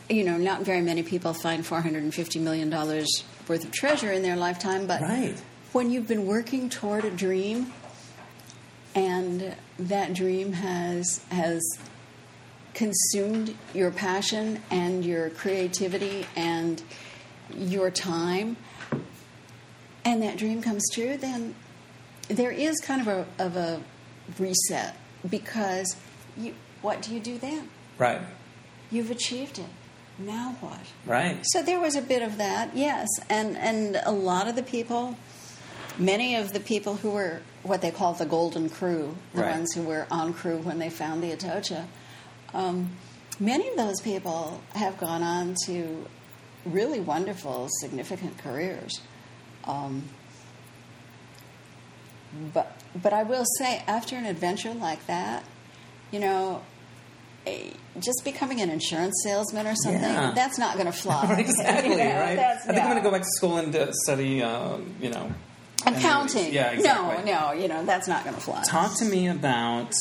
[0.10, 4.86] you know, not very many people find $450 million worth of treasure in their lifetime,
[4.88, 5.36] but Right.
[5.72, 7.72] when you've been working toward a dream
[8.96, 11.62] and that dream has, has
[12.74, 16.82] consumed your passion and your creativity and
[17.56, 18.58] your time,
[20.06, 21.56] and that dream comes true, then
[22.28, 23.82] there is kind of a of a
[24.40, 24.96] reset
[25.30, 25.96] because
[26.38, 27.70] you what do you do then?
[27.98, 28.22] Right.
[28.92, 29.66] You've achieved it.
[30.20, 30.80] Now what?
[31.06, 31.40] Right.
[31.44, 35.18] So there was a bit of that, yes, and and a lot of the people,
[35.98, 39.52] many of the people who were what they call the golden crew, the Right.
[39.52, 41.88] ones who were on crew when they found the Atocha,
[42.54, 42.92] um,
[43.40, 46.06] many of those people have gone on to
[46.66, 49.02] really wonderful, significant careers.
[49.66, 50.10] Um,
[52.54, 55.44] but but I will say, after an adventure like that,
[56.12, 56.62] you know,
[58.00, 60.32] just becoming an insurance salesman or something, Yeah.
[60.34, 61.36] that's not going to fly.
[61.40, 62.40] exactly, You know, right?
[62.40, 65.32] I think I'm going to go back to school and uh, study, uh, you know,
[65.86, 66.54] Accounting.
[66.54, 67.30] Yeah, exactly.
[67.32, 68.64] No, no, you know, that's not going to fly.
[68.64, 69.92] Talk to me about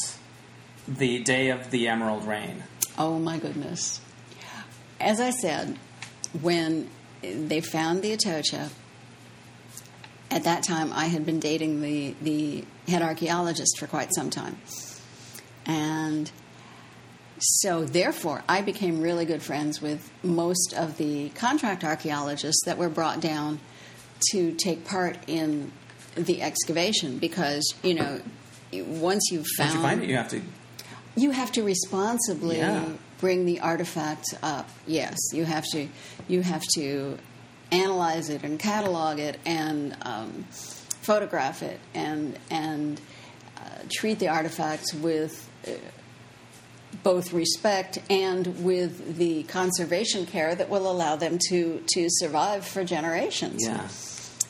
[0.86, 2.62] the day of the Emerald Rain.
[2.96, 4.00] Oh my goodness.
[5.00, 5.76] As I said,
[6.40, 6.88] when
[7.22, 8.70] they found the Atocha,
[10.30, 14.58] at that time I had been dating the, the head archaeologist for quite some time.
[15.66, 16.30] And
[17.44, 22.88] So, therefore, I became really good friends with most of the contract archaeologists that were
[22.88, 23.58] brought down
[24.30, 25.72] to take part in
[26.14, 28.20] the excavation because, you know,
[28.72, 30.40] once you've Once found you find it, you have to.
[31.16, 32.84] you have to responsibly Yeah.
[33.20, 34.68] bring the artifact up.
[34.86, 35.88] Yes, you have to.
[36.28, 37.18] You have to
[37.72, 40.44] analyze it and catalog it and um,
[41.02, 43.00] photograph it and and
[43.56, 45.70] uh, treat the artifacts with uh,
[47.02, 52.84] both respect and with the conservation care that will allow them to to survive for
[52.84, 53.64] generations.
[53.64, 53.86] Yeah.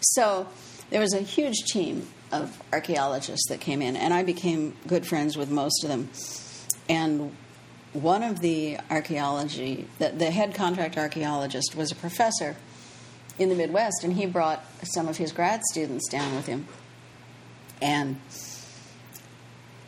[0.00, 0.48] So
[0.90, 5.36] there was a huge team of archaeologists that came in, and I became good friends
[5.36, 6.10] with most of them.
[6.88, 7.36] And
[7.92, 12.56] one of the archaeology, the, the head contract archaeologist, was a professor
[13.38, 16.66] in the Midwest, and he brought some of his grad students down with him.
[17.80, 18.18] And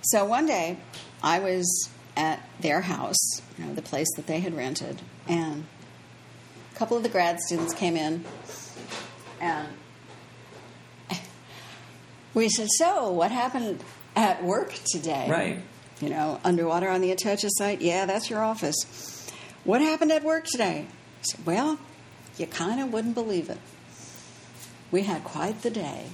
[0.03, 0.79] so one day,
[1.23, 5.67] I was at their house, you know, the place that they had rented, and
[6.73, 8.25] a couple of the grad students came in,
[9.41, 9.69] and
[12.35, 13.83] we said, "So, what happened
[14.15, 15.61] at work today?" Right.
[16.01, 17.81] You know, underwater on the Atocha site.
[17.81, 19.31] Yeah, that's your office.
[19.65, 20.87] What happened at work today?
[20.89, 21.79] I said, "Well,
[22.37, 23.59] you kind of wouldn't believe it.
[24.91, 26.07] We had quite the day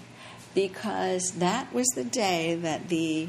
[0.54, 3.28] because that was the day that the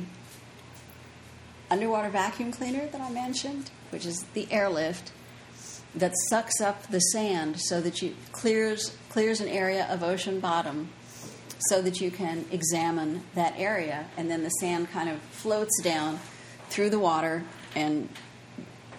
[1.71, 5.11] underwater vacuum cleaner that I mentioned, which is the airlift
[5.95, 10.89] that sucks up the sand so that you clears clears an area of ocean bottom
[11.69, 16.19] so that you can examine that area and then the sand kind of floats down
[16.69, 17.43] through the water
[17.75, 18.07] and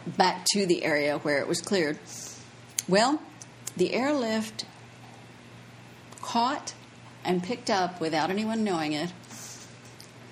[0.06, 1.98] back to the area where it was cleared.
[2.88, 3.22] Well,
[3.76, 4.66] the airlift
[6.20, 6.74] caught
[7.24, 9.12] and picked up without anyone knowing it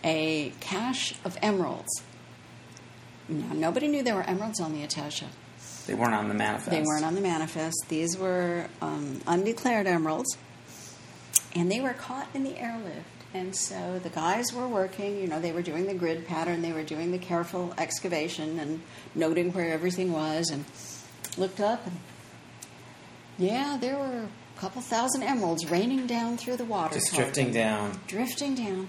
[0.04, 2.02] a cache of emeralds.
[3.30, 5.26] Now, nobody knew there were emeralds on the Atocha.
[5.86, 6.70] They weren't on the manifest.
[6.70, 7.84] They weren't on the manifest.
[7.88, 10.36] These were um, undeclared emeralds,
[11.54, 13.06] and they were caught in the airlift.
[13.32, 15.18] And so the guys were working.
[15.18, 16.62] You know, they were doing the grid pattern.
[16.62, 18.82] They were doing the careful excavation and
[19.14, 20.50] noting where everything was.
[20.50, 20.64] And
[21.38, 21.96] looked up, and
[23.38, 26.94] yeah, there were a couple thousand emeralds raining down through the water.
[26.94, 28.00] Just toward drifting down.
[28.08, 28.88] drifting down.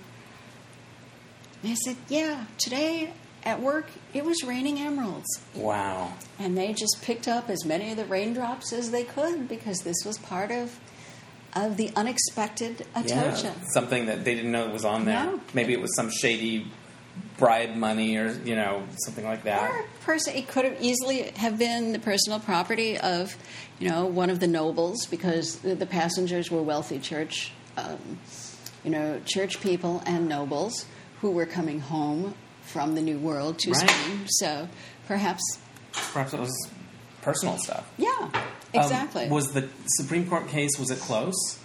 [1.62, 6.13] And I said, "Yeah, today at work it was raining emeralds." Wow.
[6.39, 10.04] And they just picked up as many of the raindrops as they could because this
[10.06, 10.80] was part of
[11.54, 13.43] of the unexpected Atocha.
[13.43, 13.54] Yeah.
[13.73, 15.25] Something that they didn't know was on there.
[15.25, 15.41] No.
[15.54, 16.67] Maybe it was some shady
[17.38, 19.69] bribe money or you know something like that.
[19.69, 23.36] Or person, it could have easily have been the personal property of,
[23.80, 28.19] you know, one of the nobles because the, the passengers were wealthy church, um,
[28.84, 30.86] you know, church people and nobles
[31.21, 32.34] who were coming home
[32.72, 33.90] from the New World to Right.
[33.90, 34.22] Spain.
[34.28, 34.68] So
[35.08, 35.42] perhaps,
[36.14, 36.70] Perhaps it was
[37.22, 37.86] personal stuff.
[37.98, 38.32] yeah, Um,
[38.74, 39.28] exactly.
[39.30, 41.60] was the Supreme Court case was it close?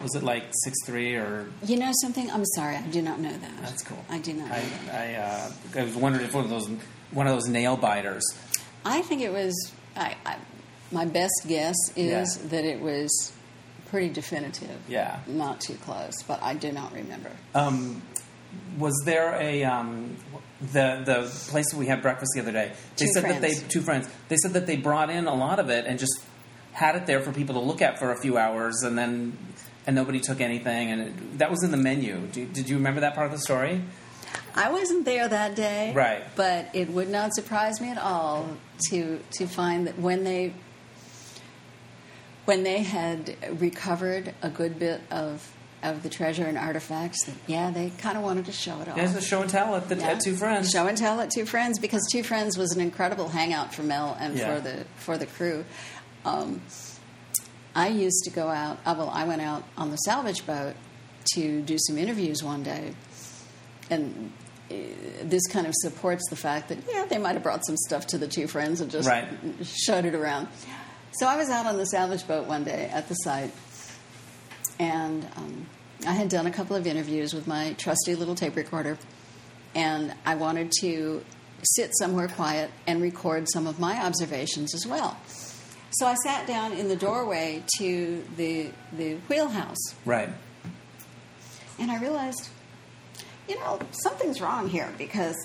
[0.00, 1.48] Was it like six three or?
[1.64, 2.30] you know something?
[2.30, 3.62] I'm sorry, I do not know that.
[3.62, 4.04] That's cool.
[4.10, 4.94] I do not know I that.
[4.94, 6.68] I, uh, I was wondering if one of those
[7.12, 8.22] one of those nail biters.
[8.84, 9.72] I think it was.
[9.96, 10.36] I, I,
[10.92, 12.48] my best guess is Yeah.
[12.50, 13.32] that it was
[13.88, 14.78] pretty definitive.
[14.88, 15.18] Yeah.
[15.26, 17.30] Not too close, but I do not remember.
[17.54, 18.02] Um,
[18.78, 20.16] was there a um,
[20.60, 22.72] the the place we had breakfast the other day?
[22.96, 24.08] They Two said that they two friends.
[24.28, 26.24] They said that they brought in a lot of it and just
[26.72, 29.36] had it there for people to look at for a few hours, and then
[29.86, 30.90] and nobody took anything.
[30.90, 32.26] And it, that was in the menu.
[32.32, 33.82] Do, did you remember that part of the story?
[34.54, 36.24] I wasn't there that day, Right.
[36.34, 38.56] But it would not surprise me at all
[38.90, 40.54] to to find that when they
[42.46, 45.52] when they had recovered a good bit of
[45.86, 48.96] of the treasure and artifacts, that yeah, they kind of wanted to show it off.
[48.96, 50.08] There's a show and tell at the Yeah.
[50.10, 50.70] at Two Friends.
[50.70, 54.16] Show and tell at Two Friends because Two Friends was an incredible hangout for Mel
[54.20, 54.54] and Yeah.
[54.54, 55.64] for the for the crew.
[56.24, 56.60] Um,
[57.74, 58.78] I used to go out.
[58.86, 60.74] Uh, well, I went out on the salvage boat
[61.34, 62.94] to do some interviews one day,
[63.90, 64.32] and
[64.70, 64.74] uh,
[65.22, 68.18] this kind of supports the fact that yeah, they might have brought some stuff to
[68.18, 69.26] the Two Friends and just Right.
[69.62, 70.48] showed it around.
[71.12, 73.50] So I was out on the salvage boat one day at the site,
[74.78, 75.66] and um,
[76.06, 78.98] I had done a couple of interviews with my trusty little tape recorder,
[79.74, 81.24] and I wanted to
[81.62, 85.16] sit somewhere quiet and record some of my observations as well.
[85.90, 90.28] So I sat down in the doorway to the the wheelhouse, Right.
[91.78, 92.48] and I realized,
[93.48, 95.36] you know, something's wrong here because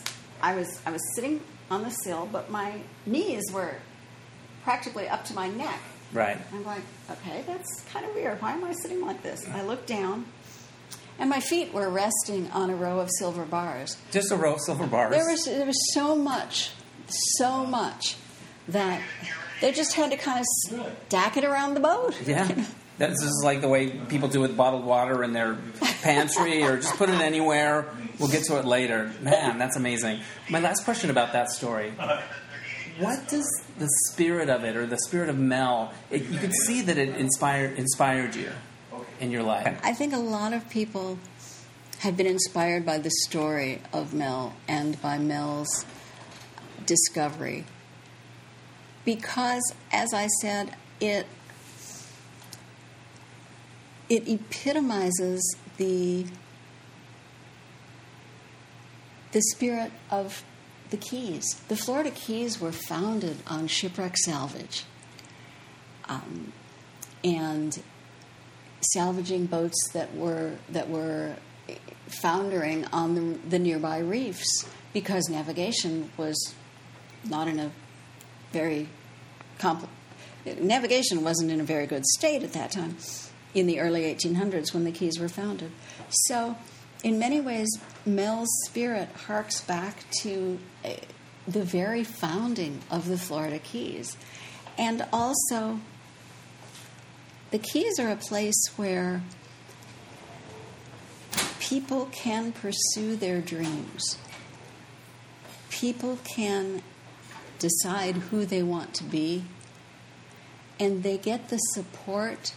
[0.41, 1.39] I was I was sitting
[1.69, 3.75] on the sill, but my knees were
[4.63, 5.79] practically up to my neck.
[6.13, 6.37] Right.
[6.53, 8.41] I'm like, okay, that's kind of weird.
[8.41, 9.47] Why am I sitting like this?
[9.53, 10.25] I looked down,
[11.21, 13.95] and my feet were resting on a row of silver bars.
[14.11, 15.15] Just a row of silver bars.
[15.15, 16.71] There was there was so much
[17.07, 18.15] so much
[18.67, 19.01] that
[19.61, 20.45] they just had to kind of
[21.05, 22.19] stack it around the boat.
[22.25, 22.65] Yeah.
[22.97, 25.57] That's just like the way people do with bottled water in their
[26.01, 27.87] pantry or just put it anywhere.
[28.19, 29.11] We'll get to it later.
[29.21, 30.19] Man, that's amazing.
[30.51, 31.93] My last question about that story.
[32.99, 33.47] What does
[33.79, 37.17] the spirit of it or the spirit of Mel, it, you could see that it
[37.17, 38.51] inspired, inspired you
[39.21, 39.79] in your life.
[39.83, 41.19] I think a lot of people
[41.99, 45.85] have been inspired by the story of Mel and by Mel's
[46.85, 47.65] discovery.
[49.05, 49.61] Because,
[49.91, 51.27] as I said, it
[54.09, 56.25] it epitomizes the
[59.31, 60.43] the spirit of
[60.89, 61.45] the Keys.
[61.67, 64.83] The Florida Keys were founded on shipwreck salvage,
[66.09, 66.51] um,
[67.23, 67.81] and
[68.81, 71.35] salvaging boats that were that were
[72.07, 76.53] foundering on the, the nearby reefs because navigation was
[77.23, 77.71] not in a
[78.51, 78.89] very
[79.59, 79.87] compl-
[80.59, 82.97] navigation wasn't in a very good state at that time
[83.53, 85.71] in the early 1800s when the Keys were founded.
[86.09, 86.57] So,
[87.03, 87.69] in many ways,
[88.05, 90.91] Mel's spirit harks back to uh,
[91.47, 94.15] the very founding of the Florida Keys.
[94.77, 95.79] And also,
[97.51, 99.21] the Keys are a place where
[101.59, 104.17] people can pursue their dreams.
[105.69, 106.81] People can
[107.59, 109.43] decide who they want to be,
[110.79, 112.53] and they get the support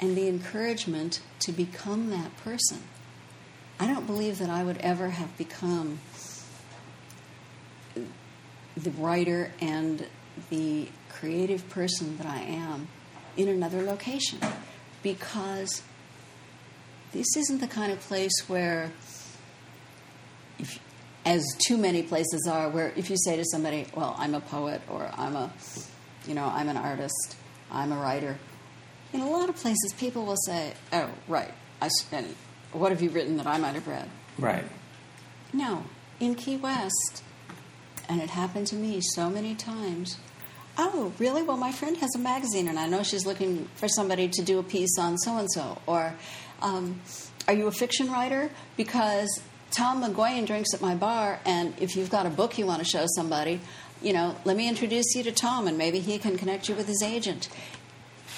[0.00, 2.82] and the encouragement to become that person.
[3.78, 6.00] I don't believe that I would ever have become
[8.76, 10.06] the writer and
[10.50, 12.88] the creative person that I am
[13.36, 14.38] in another location.
[15.02, 15.82] Because
[17.12, 18.90] this isn't the kind of place where
[20.58, 20.78] if,
[21.24, 24.80] as too many places are where if you say to somebody well i'm a poet
[24.88, 25.52] or i'm a
[26.26, 27.36] you know i'm an artist
[27.70, 28.36] i'm a writer
[29.12, 32.34] in a lot of places people will say oh right I, and
[32.72, 34.08] what have you written that i might have read?
[34.38, 34.64] Right.
[35.52, 35.84] no.
[36.20, 37.22] In key west
[38.08, 40.16] and it happened to me so many times
[40.78, 41.42] oh really?
[41.42, 44.58] Well my friend has a magazine and i know she's looking for somebody to do
[44.58, 46.14] a piece on so and so or
[46.60, 47.00] um,
[47.48, 48.50] are you a fiction writer?
[48.76, 52.78] Because tom McGuane drinks at my bar and if you've got a book you want
[52.78, 53.60] to show somebody
[54.02, 56.86] you know let me introduce you to tom and maybe he can connect you with
[56.86, 57.48] his agent.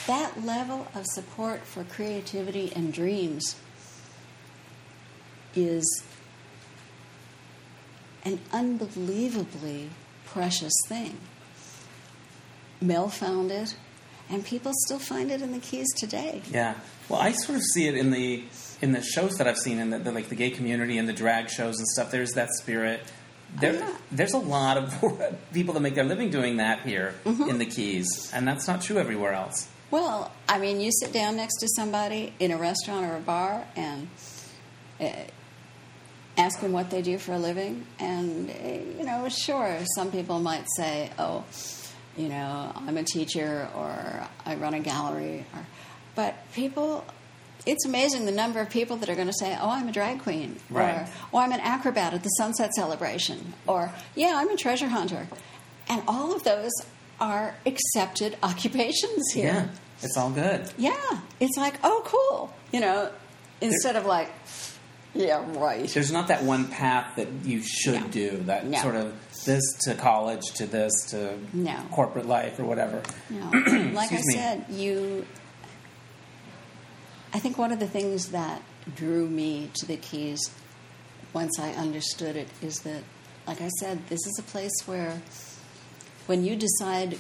[0.07, 3.57] That level of support for creativity and dreams
[5.55, 6.05] is
[8.25, 9.91] an unbelievably
[10.27, 11.19] precious thing.
[12.87, 13.75] Mel found it,
[14.31, 16.43] and people still find it in the Keys today.
[16.51, 16.75] Yeah.
[17.09, 18.45] Well, I sort of see it in the
[18.81, 21.13] in the shows that I've seen in the, the like the gay community and the
[21.13, 22.11] drag shows and stuff.
[22.11, 23.01] There's that spirit.
[23.61, 23.97] There, yeah.
[24.11, 27.49] There's a lot of people that make their living doing that here Mm-hmm.
[27.51, 29.69] in the Keys, and that's not true everywhere else.
[29.91, 33.65] Well, I mean, you sit down next to somebody in a restaurant or a bar
[33.77, 34.09] and
[35.01, 35.11] uh,
[36.37, 38.55] ask them what they do for a living, and uh,
[38.99, 41.45] you know, sure, some people might say, "Oh,
[42.17, 45.67] you know, I'm a teacher or I run a gallery," or,
[46.15, 47.05] but people.
[47.67, 50.23] It's amazing the number of people that are going to say, "Oh, I'm a drag
[50.23, 50.97] queen," Right.
[50.97, 55.29] or "Oh, I'm an acrobat at the Sunset Celebration," or "Yeah, I'm a treasure hunter,"
[55.89, 56.73] and all of those
[57.21, 59.47] are accepted occupations here.
[59.47, 59.69] Yeah,
[60.03, 60.71] it's all good.
[60.77, 60.93] Yeah,
[61.41, 62.53] it's like, oh, cool.
[62.71, 63.11] You know,
[63.63, 64.31] instead of like,
[65.29, 65.89] yeah, right.
[65.89, 68.09] There's not that one path that you should No.
[68.09, 68.31] do.
[68.47, 68.79] That No.
[68.79, 71.77] sort of this to college to this to No.
[71.91, 73.03] corporate life or whatever.
[73.31, 73.51] No,
[73.93, 74.23] like I me.
[74.33, 75.27] said, you.
[77.33, 78.63] I think one of the things that
[78.95, 80.51] drew me to the Keys
[81.33, 83.03] once I understood it is that,
[83.47, 85.21] like I said, this is a place where
[86.27, 87.19] when you decide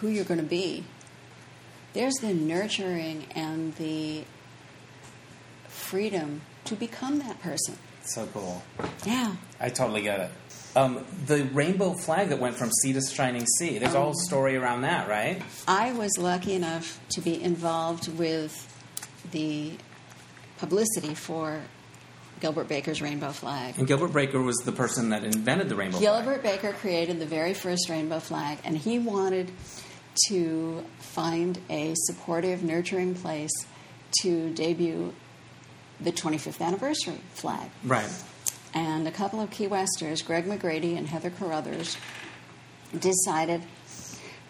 [0.00, 0.84] who you're going to be,
[1.94, 4.24] there's the nurturing and the
[5.68, 7.76] freedom to become that person.
[8.02, 8.62] So cool.
[9.04, 9.34] Yeah.
[9.58, 10.30] I totally get it.
[10.76, 13.78] Um, the rainbow flag that went from sea to shining sea.
[13.78, 15.42] There's a whole story around that, right?
[15.66, 18.54] I was lucky enough to be involved with
[19.32, 19.72] the
[20.58, 21.60] publicity for
[22.38, 23.76] Gilbert Baker's rainbow flag.
[23.76, 26.24] And Gilbert Baker was the person that invented the rainbow flag.
[26.24, 29.50] Gilbert Baker created the very first rainbow flag, and he wanted
[30.28, 33.50] to find a supportive, nurturing place
[34.22, 35.12] to debut
[36.00, 37.70] the 25th anniversary flag.
[37.84, 38.10] Right.
[38.72, 41.96] And a couple of Key Westers, Greg McGrady and Heather Carruthers,
[42.96, 43.62] decided,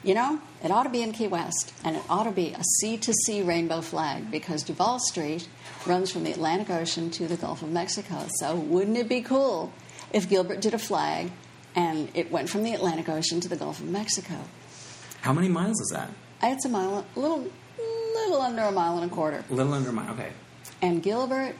[0.02, 2.62] you know, it ought to be in Key West, and it ought to be a
[2.62, 5.48] sea to sea rainbow flag because Duval Street
[5.86, 8.26] runs from the Atlantic Ocean to the Gulf of Mexico.
[8.40, 9.72] So, wouldn't it be cool
[10.12, 11.30] if Gilbert did a flag
[11.74, 14.34] and it went from the Atlantic Ocean to the Gulf of Mexico.
[15.20, 16.10] How many miles is that?
[16.42, 17.46] It's a mile, a little,
[18.16, 19.44] little under a mile and a quarter.
[19.50, 20.12] A little under a mile.
[20.14, 20.32] Okay.
[20.82, 21.56] And Gilbert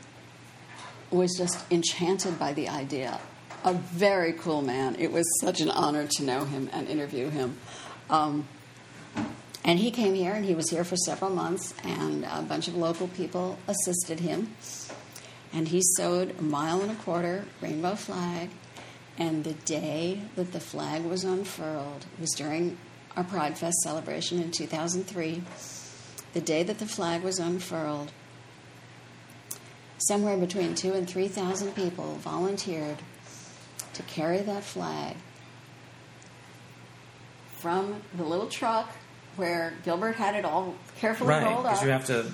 [1.11, 3.21] was just enchanted by the idea.
[3.64, 4.97] A very cool man.
[4.99, 7.59] It was such an honor to know him and interview him.
[8.09, 8.49] Um,
[9.64, 12.75] and he came here, and he was here for several months, and a bunch of
[12.75, 14.55] local people assisted him.
[15.53, 18.49] And he sewed a mile and a quarter rainbow flag.
[19.18, 22.79] And the day that the flag was unfurled was during
[23.16, 25.43] our Pride Fest celebration in 2003.
[26.33, 28.12] The day that the flag was unfurled,
[30.01, 32.97] somewhere between two and three thousand people volunteered
[33.95, 35.17] to carry that flag
[37.59, 38.89] from the little truck
[39.37, 41.85] where Gilbert had it all carefully Right, rolled because up.
[41.85, 42.27] you have to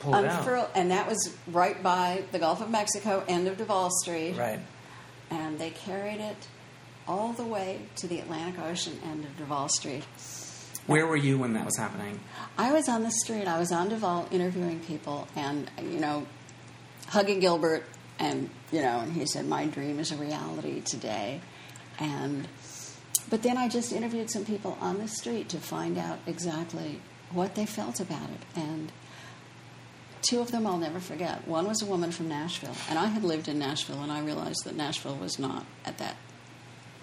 [0.00, 3.56] pull it um, unfurl, and that was right by the Gulf of Mexico, end of
[3.56, 4.34] Duval Street.
[4.36, 4.60] Right.
[5.30, 6.48] And they carried it
[7.06, 10.04] all the way to the Atlantic Ocean end of Duval Street.
[10.86, 12.18] Where were you when that was happening?
[12.56, 13.46] I was on the street.
[13.46, 16.26] I was on Duval interviewing people, and you know,
[17.08, 17.84] hugging Gilbert,
[18.18, 21.40] and you know, and he said, "My dream is a reality today,"
[21.98, 22.48] and
[23.30, 27.00] but then I just interviewed some people on the street to find out exactly
[27.30, 28.90] what they felt about it, and
[30.22, 31.46] two of them I'll never forget.
[31.46, 34.64] One was a woman from Nashville, and I had lived in Nashville, and I realized
[34.64, 36.16] that Nashville was not at that,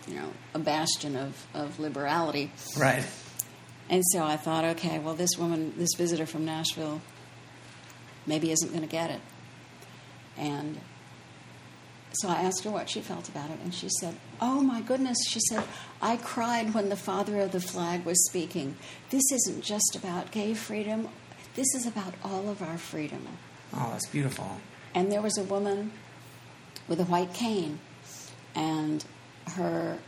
[0.08, 2.52] you know, a bastion of, of liberality.
[2.78, 3.06] Right.
[3.90, 7.02] And so I thought, okay, well, this woman, this visitor from Nashville,
[8.26, 9.22] maybe isn't going to get it.
[10.38, 10.80] And
[12.14, 15.18] so I asked her what she felt about it, and she said, Oh my goodness,
[15.28, 15.64] she said,
[16.02, 18.76] I cried when the father of the flag was speaking.
[19.10, 21.10] This isn't just about gay freedom,
[21.56, 23.28] this is about all of our freedom.
[23.74, 24.60] Oh, that's beautiful.
[24.94, 25.92] And there was a woman
[26.88, 27.80] with a white cane,
[28.56, 29.04] and
[29.56, 30.00] her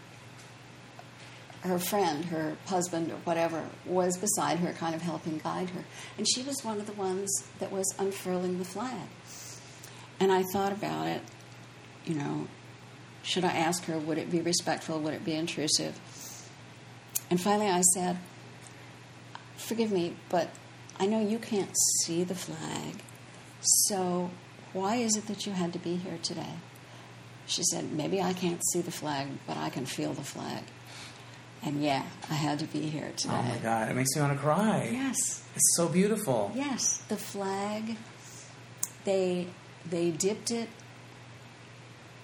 [1.61, 5.84] her friend, her husband, or whatever, was beside her, kind of helping guide her.
[6.17, 9.07] And she was one of the ones that was unfurling the flag.
[10.20, 11.22] And I thought about it,
[12.05, 12.47] you know,
[13.24, 15.99] should I ask her, would it be respectful, would it be intrusive?
[17.30, 18.18] And finally I said,
[19.57, 20.49] Forgive me, but
[20.99, 23.01] I know you can't see the flag,
[23.61, 24.30] so
[24.72, 26.53] why is it that you had to be here today?
[27.47, 30.63] She said, Maybe I can't see the flag, but I can feel the flag.
[31.63, 33.34] And yeah, I had to be here today.
[33.38, 34.89] Oh my God, it makes me want to cry.
[34.91, 36.51] Yes, It's so beautiful.
[36.55, 36.99] yes.
[37.09, 37.97] The flag,
[39.03, 39.47] they
[39.90, 40.70] they dipped it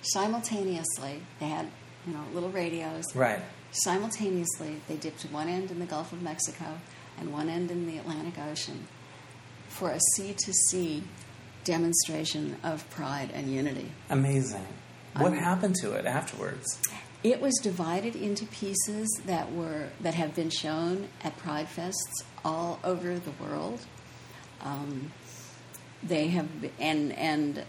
[0.02, 1.22] simultaneously.
[1.40, 1.68] They had,
[2.06, 3.04] you know, little radios.
[3.16, 3.42] Right.
[3.72, 6.80] Simultaneously, they dipped one end in the Gulf of Mexico
[7.20, 8.88] and one end in the Atlantic Ocean
[9.70, 11.04] for a sea to sea
[11.64, 13.92] demonstration of pride and unity.
[14.10, 14.68] Amazing.
[15.16, 16.80] What I'm- happened to it afterwards?
[17.24, 22.80] It was divided into pieces that were that have been shown at Pride Fests all
[22.84, 23.86] over the world.
[24.62, 25.14] Um,
[26.08, 26.48] they have,
[26.80, 27.64] and and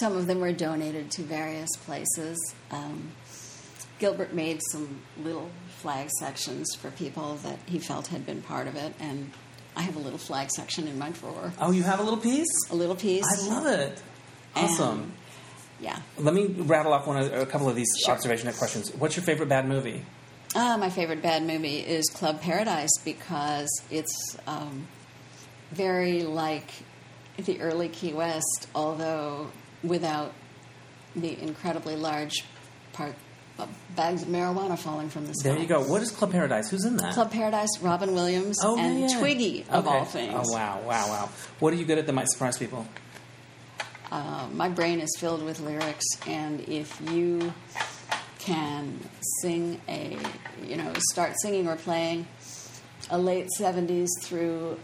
[0.00, 2.38] some of them were donated to various places.
[2.70, 3.12] Um,
[3.98, 8.76] Gilbert made some little flag sections for people that he felt had been part of
[8.76, 9.30] it, and
[9.76, 11.52] I have a little flag section in my drawer.
[11.60, 12.48] Oh, you have a little piece?
[12.70, 13.24] A little piece.
[13.24, 14.02] I love it.
[14.56, 15.00] Awesome.
[15.00, 15.12] And,
[15.80, 15.98] yeah.
[16.18, 18.14] Let me rattle off one of, a couple of these Sure.
[18.14, 18.92] observation questions.
[18.94, 20.04] What's your favorite bad movie?
[20.54, 24.86] Uh, my favorite bad movie is Club Paradise because it's um,
[25.72, 26.70] very like
[27.38, 29.48] the early Key West, although
[29.82, 30.32] without
[31.16, 32.44] the incredibly large
[32.92, 33.14] part,
[33.94, 35.50] bags of marijuana falling from the sky.
[35.50, 35.80] There you go.
[35.82, 36.70] What is Club Paradise?
[36.70, 37.14] Who's in that?
[37.14, 39.18] Club Paradise, Robin Williams, oh, and yeah.
[39.20, 39.96] Twiggy, of Okay.
[39.98, 40.32] all things.
[40.34, 41.30] Oh, wow, wow, wow.
[41.60, 42.86] What are you good at that might surprise people?
[44.10, 47.52] Uh, my brain is filled with lyrics, and if you
[48.38, 48.98] can
[49.40, 50.18] sing a,
[50.64, 52.26] you know, start singing or playing
[53.10, 54.78] a late 70s through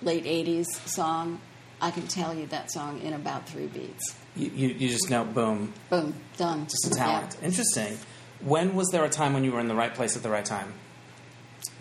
[0.00, 1.40] late 80s song,
[1.82, 4.14] I can tell you that song in about three beats.
[4.36, 6.64] You, you, you just know, boom, Boom, done.
[6.66, 7.36] just a talent.
[7.42, 7.98] Interesting.
[8.40, 10.44] When was there a time when you were in the right place at the right
[10.44, 10.72] time?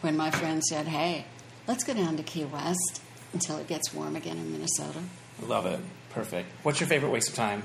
[0.02, 1.26] When my friend said, hey,
[1.68, 3.02] let's go down to Key West
[3.34, 5.00] until it gets warm again in Minnesota.
[5.42, 5.80] I love it.
[6.10, 6.50] Perfect.
[6.64, 7.64] What's your favorite waste of time?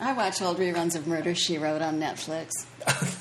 [0.00, 2.50] I watch old reruns of Murder, She Wrote on Netflix.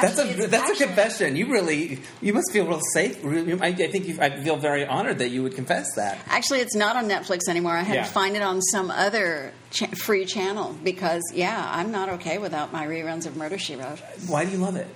[0.00, 1.36] That's Actually, a that's a confession.
[1.36, 3.24] You really you must feel real safe.
[3.24, 6.18] I, I think you, I feel very honored that you would confess that.
[6.28, 7.72] Actually, it's not on Netflix anymore.
[7.72, 8.02] I had Yeah.
[8.04, 12.72] to find it on some other cha- free channel because, yeah, I'm not okay without
[12.72, 13.98] my reruns of Murder She Wrote.
[14.26, 14.86] Why do you love it?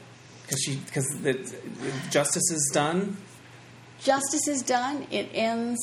[0.42, 1.32] Because she because the
[2.10, 3.16] justice is done.
[4.00, 5.06] Justice is done.
[5.10, 5.78] It ends.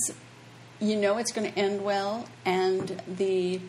[0.79, 3.59] You know it's going to end well, and the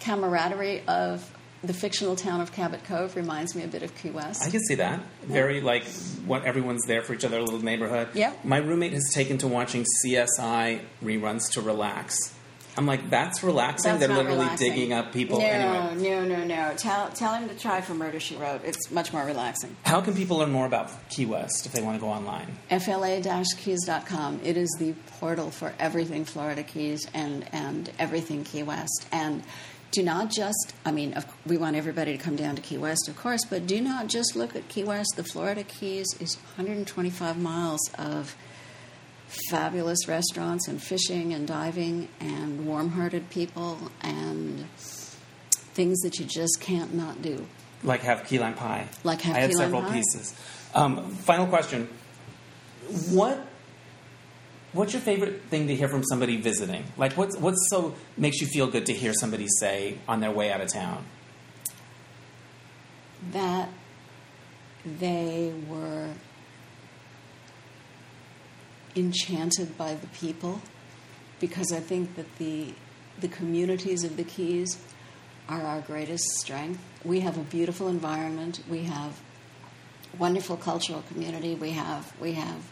[0.00, 1.28] camaraderie of
[1.64, 4.42] the fictional town of Cabot Cove reminds me a bit of Key West.
[4.46, 5.00] I can see that.
[5.22, 5.84] Very like
[6.26, 8.08] what everyone's there for each other, a little neighborhood.
[8.14, 8.32] Yeah.
[8.44, 12.34] My roommate has taken to watching CSI reruns to relax.
[12.74, 13.90] I'm like, that's relaxing.
[13.92, 14.70] That's They're literally relaxing.
[14.72, 15.38] digging up people.
[15.40, 16.72] No, Anyway, no, no, no.
[16.74, 18.62] Tell, tell him to try for Murder She Wrote.
[18.64, 19.76] It's much more relaxing.
[19.84, 22.46] how can people learn more about Key West if they want to go online?
[22.70, 24.40] FLA-keys.com.
[24.42, 29.06] It is the portal for everything Florida Keys and, and everything Key West.
[29.12, 29.42] And
[29.92, 31.14] do not just, I mean,
[31.46, 34.34] we want everybody to come down to Key West, of course, but do not just
[34.34, 35.12] look at Key West.
[35.16, 38.34] The Florida Keys is 125 miles of
[39.50, 46.94] fabulous restaurants and fishing and diving and warm-hearted people and things that you just can't
[46.94, 47.46] not do.
[47.84, 48.88] Like have key lime pie.
[49.04, 49.94] Like have I had key lime several pie.
[49.94, 50.34] pieces.
[50.74, 51.88] Um, final question:
[53.10, 53.44] What
[54.72, 56.84] What's your favorite thing to hear from somebody visiting?
[56.96, 60.50] Like, what's what's so makes you feel good to hear somebody say on their way
[60.50, 61.04] out of town?
[63.30, 63.68] that
[64.84, 66.08] they were
[68.96, 70.60] enchanted by the people
[71.40, 72.74] because I think that the
[73.18, 74.78] the communities of the Keys
[75.48, 76.82] are our greatest strength.
[77.04, 78.62] We have a beautiful environment.
[78.68, 79.20] We have
[80.18, 81.54] wonderful cultural community.
[81.54, 82.70] We have we have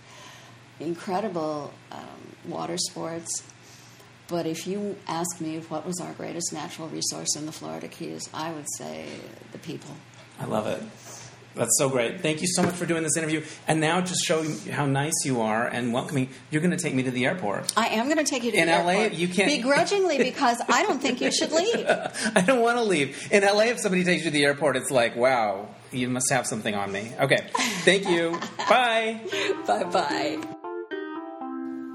[0.81, 2.01] incredible um,
[2.47, 3.43] water sports.
[4.28, 8.28] But if you ask me what was our greatest natural resource in the Florida Keys,
[8.33, 9.07] I would say
[9.53, 9.91] the people.
[10.39, 10.83] I love it.
[11.57, 12.20] That's so great.
[12.20, 13.43] Thank you so much for doing this interview.
[13.66, 17.03] And now, just showing how nice you are and welcoming, you're going to take me
[17.03, 17.72] to the airport.
[17.76, 19.18] I am going to take you to In the LA, airport.
[19.18, 21.85] you can't- begrudgingly because I don't think you should leave.
[22.37, 23.33] I don't want to leave.
[23.33, 26.47] In LA, if somebody takes you to the airport, it's like, wow, you must have
[26.47, 27.11] something on me.
[27.20, 27.49] Okay.
[27.85, 28.39] Thank you.
[28.68, 29.20] Bye.
[29.66, 30.57] bye bye.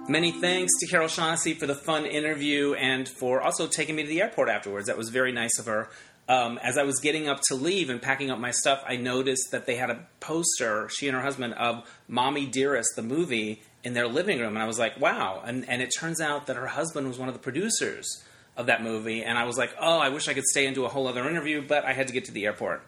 [0.07, 4.07] Many thanks to Carol Shaughnessy for the fun interview and for also taking me to
[4.07, 4.85] the airport afterwards.
[4.85, 5.89] That was very nice of her.
[6.29, 9.49] Um, as I was getting up to leave and packing up my stuff, I noticed
[9.49, 13.95] that they had a poster, she and her husband, of Mommy Dearest, the movie, in
[13.95, 14.55] their living room.
[14.55, 15.41] And I was like, wow.
[15.43, 18.23] And, and it turns out that her husband was one of the producers
[18.55, 19.23] of that movie.
[19.23, 21.27] And I was like, oh, I wish I could stay and do a whole other
[21.27, 22.83] interview, but I had to get to the airport.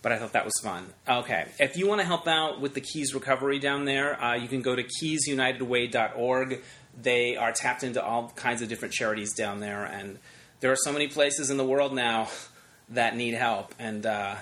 [0.00, 0.86] But I thought that was fun.
[1.08, 1.46] Okay.
[1.58, 4.62] If you want to help out with the Keys recovery down there, uh, you can
[4.62, 6.62] go to keysunitedway.org.
[7.00, 9.84] They are tapped into all kinds of different charities down there.
[9.84, 10.18] And
[10.60, 12.28] there are so many places in the world now
[12.90, 13.74] that need help.
[13.78, 14.36] And uh,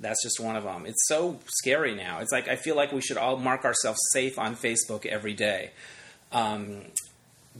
[0.00, 0.86] that's just one of them.
[0.86, 2.18] It's so scary now.
[2.20, 5.70] It's like I feel like we should all mark ourselves safe on Facebook every day.
[6.32, 6.82] Um,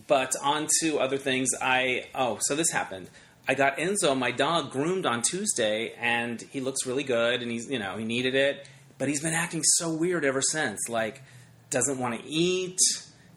[0.07, 1.51] but on to other things.
[1.61, 3.09] I oh, so this happened.
[3.47, 7.69] I got Enzo, my dog, groomed on Tuesday, and he looks really good, and he's
[7.69, 8.69] you know he needed it,
[8.99, 10.89] but he's been acting so weird ever since.
[10.89, 11.23] Like
[11.71, 12.79] doesn't want to eat,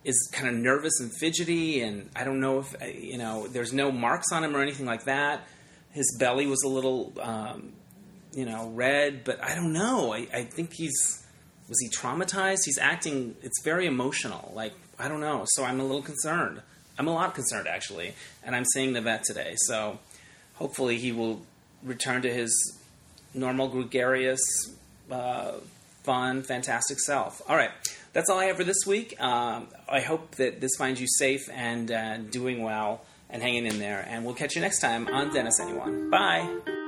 [0.03, 3.47] is kind of nervous and fidgety, and I don't know if you know.
[3.47, 5.47] There's no marks on him or anything like that.
[5.91, 7.73] His belly was a little um,
[8.33, 10.13] you know red, but I don't know.
[10.13, 11.25] I, I think he's
[11.67, 12.59] was he traumatized?
[12.65, 13.35] He's acting.
[13.41, 14.51] It's very emotional.
[14.55, 15.45] Like I don't know.
[15.47, 16.61] So I'm a little concerned.
[16.97, 19.55] I'm a lot concerned actually, and I'm seeing the vet today.
[19.67, 19.99] So
[20.55, 21.41] hopefully he will
[21.83, 22.77] return to his
[23.33, 24.41] normal gregarious,
[25.11, 25.53] uh,
[26.03, 27.41] fun, fantastic self.
[27.47, 27.71] All right,
[28.13, 29.21] that's all I have for this week.
[29.21, 33.79] Um, I hope that this finds you safe and uh, doing well and hanging in
[33.79, 34.05] there.
[34.07, 36.09] And we'll catch you next time on Dennis Anyone.
[36.09, 36.84] Bye.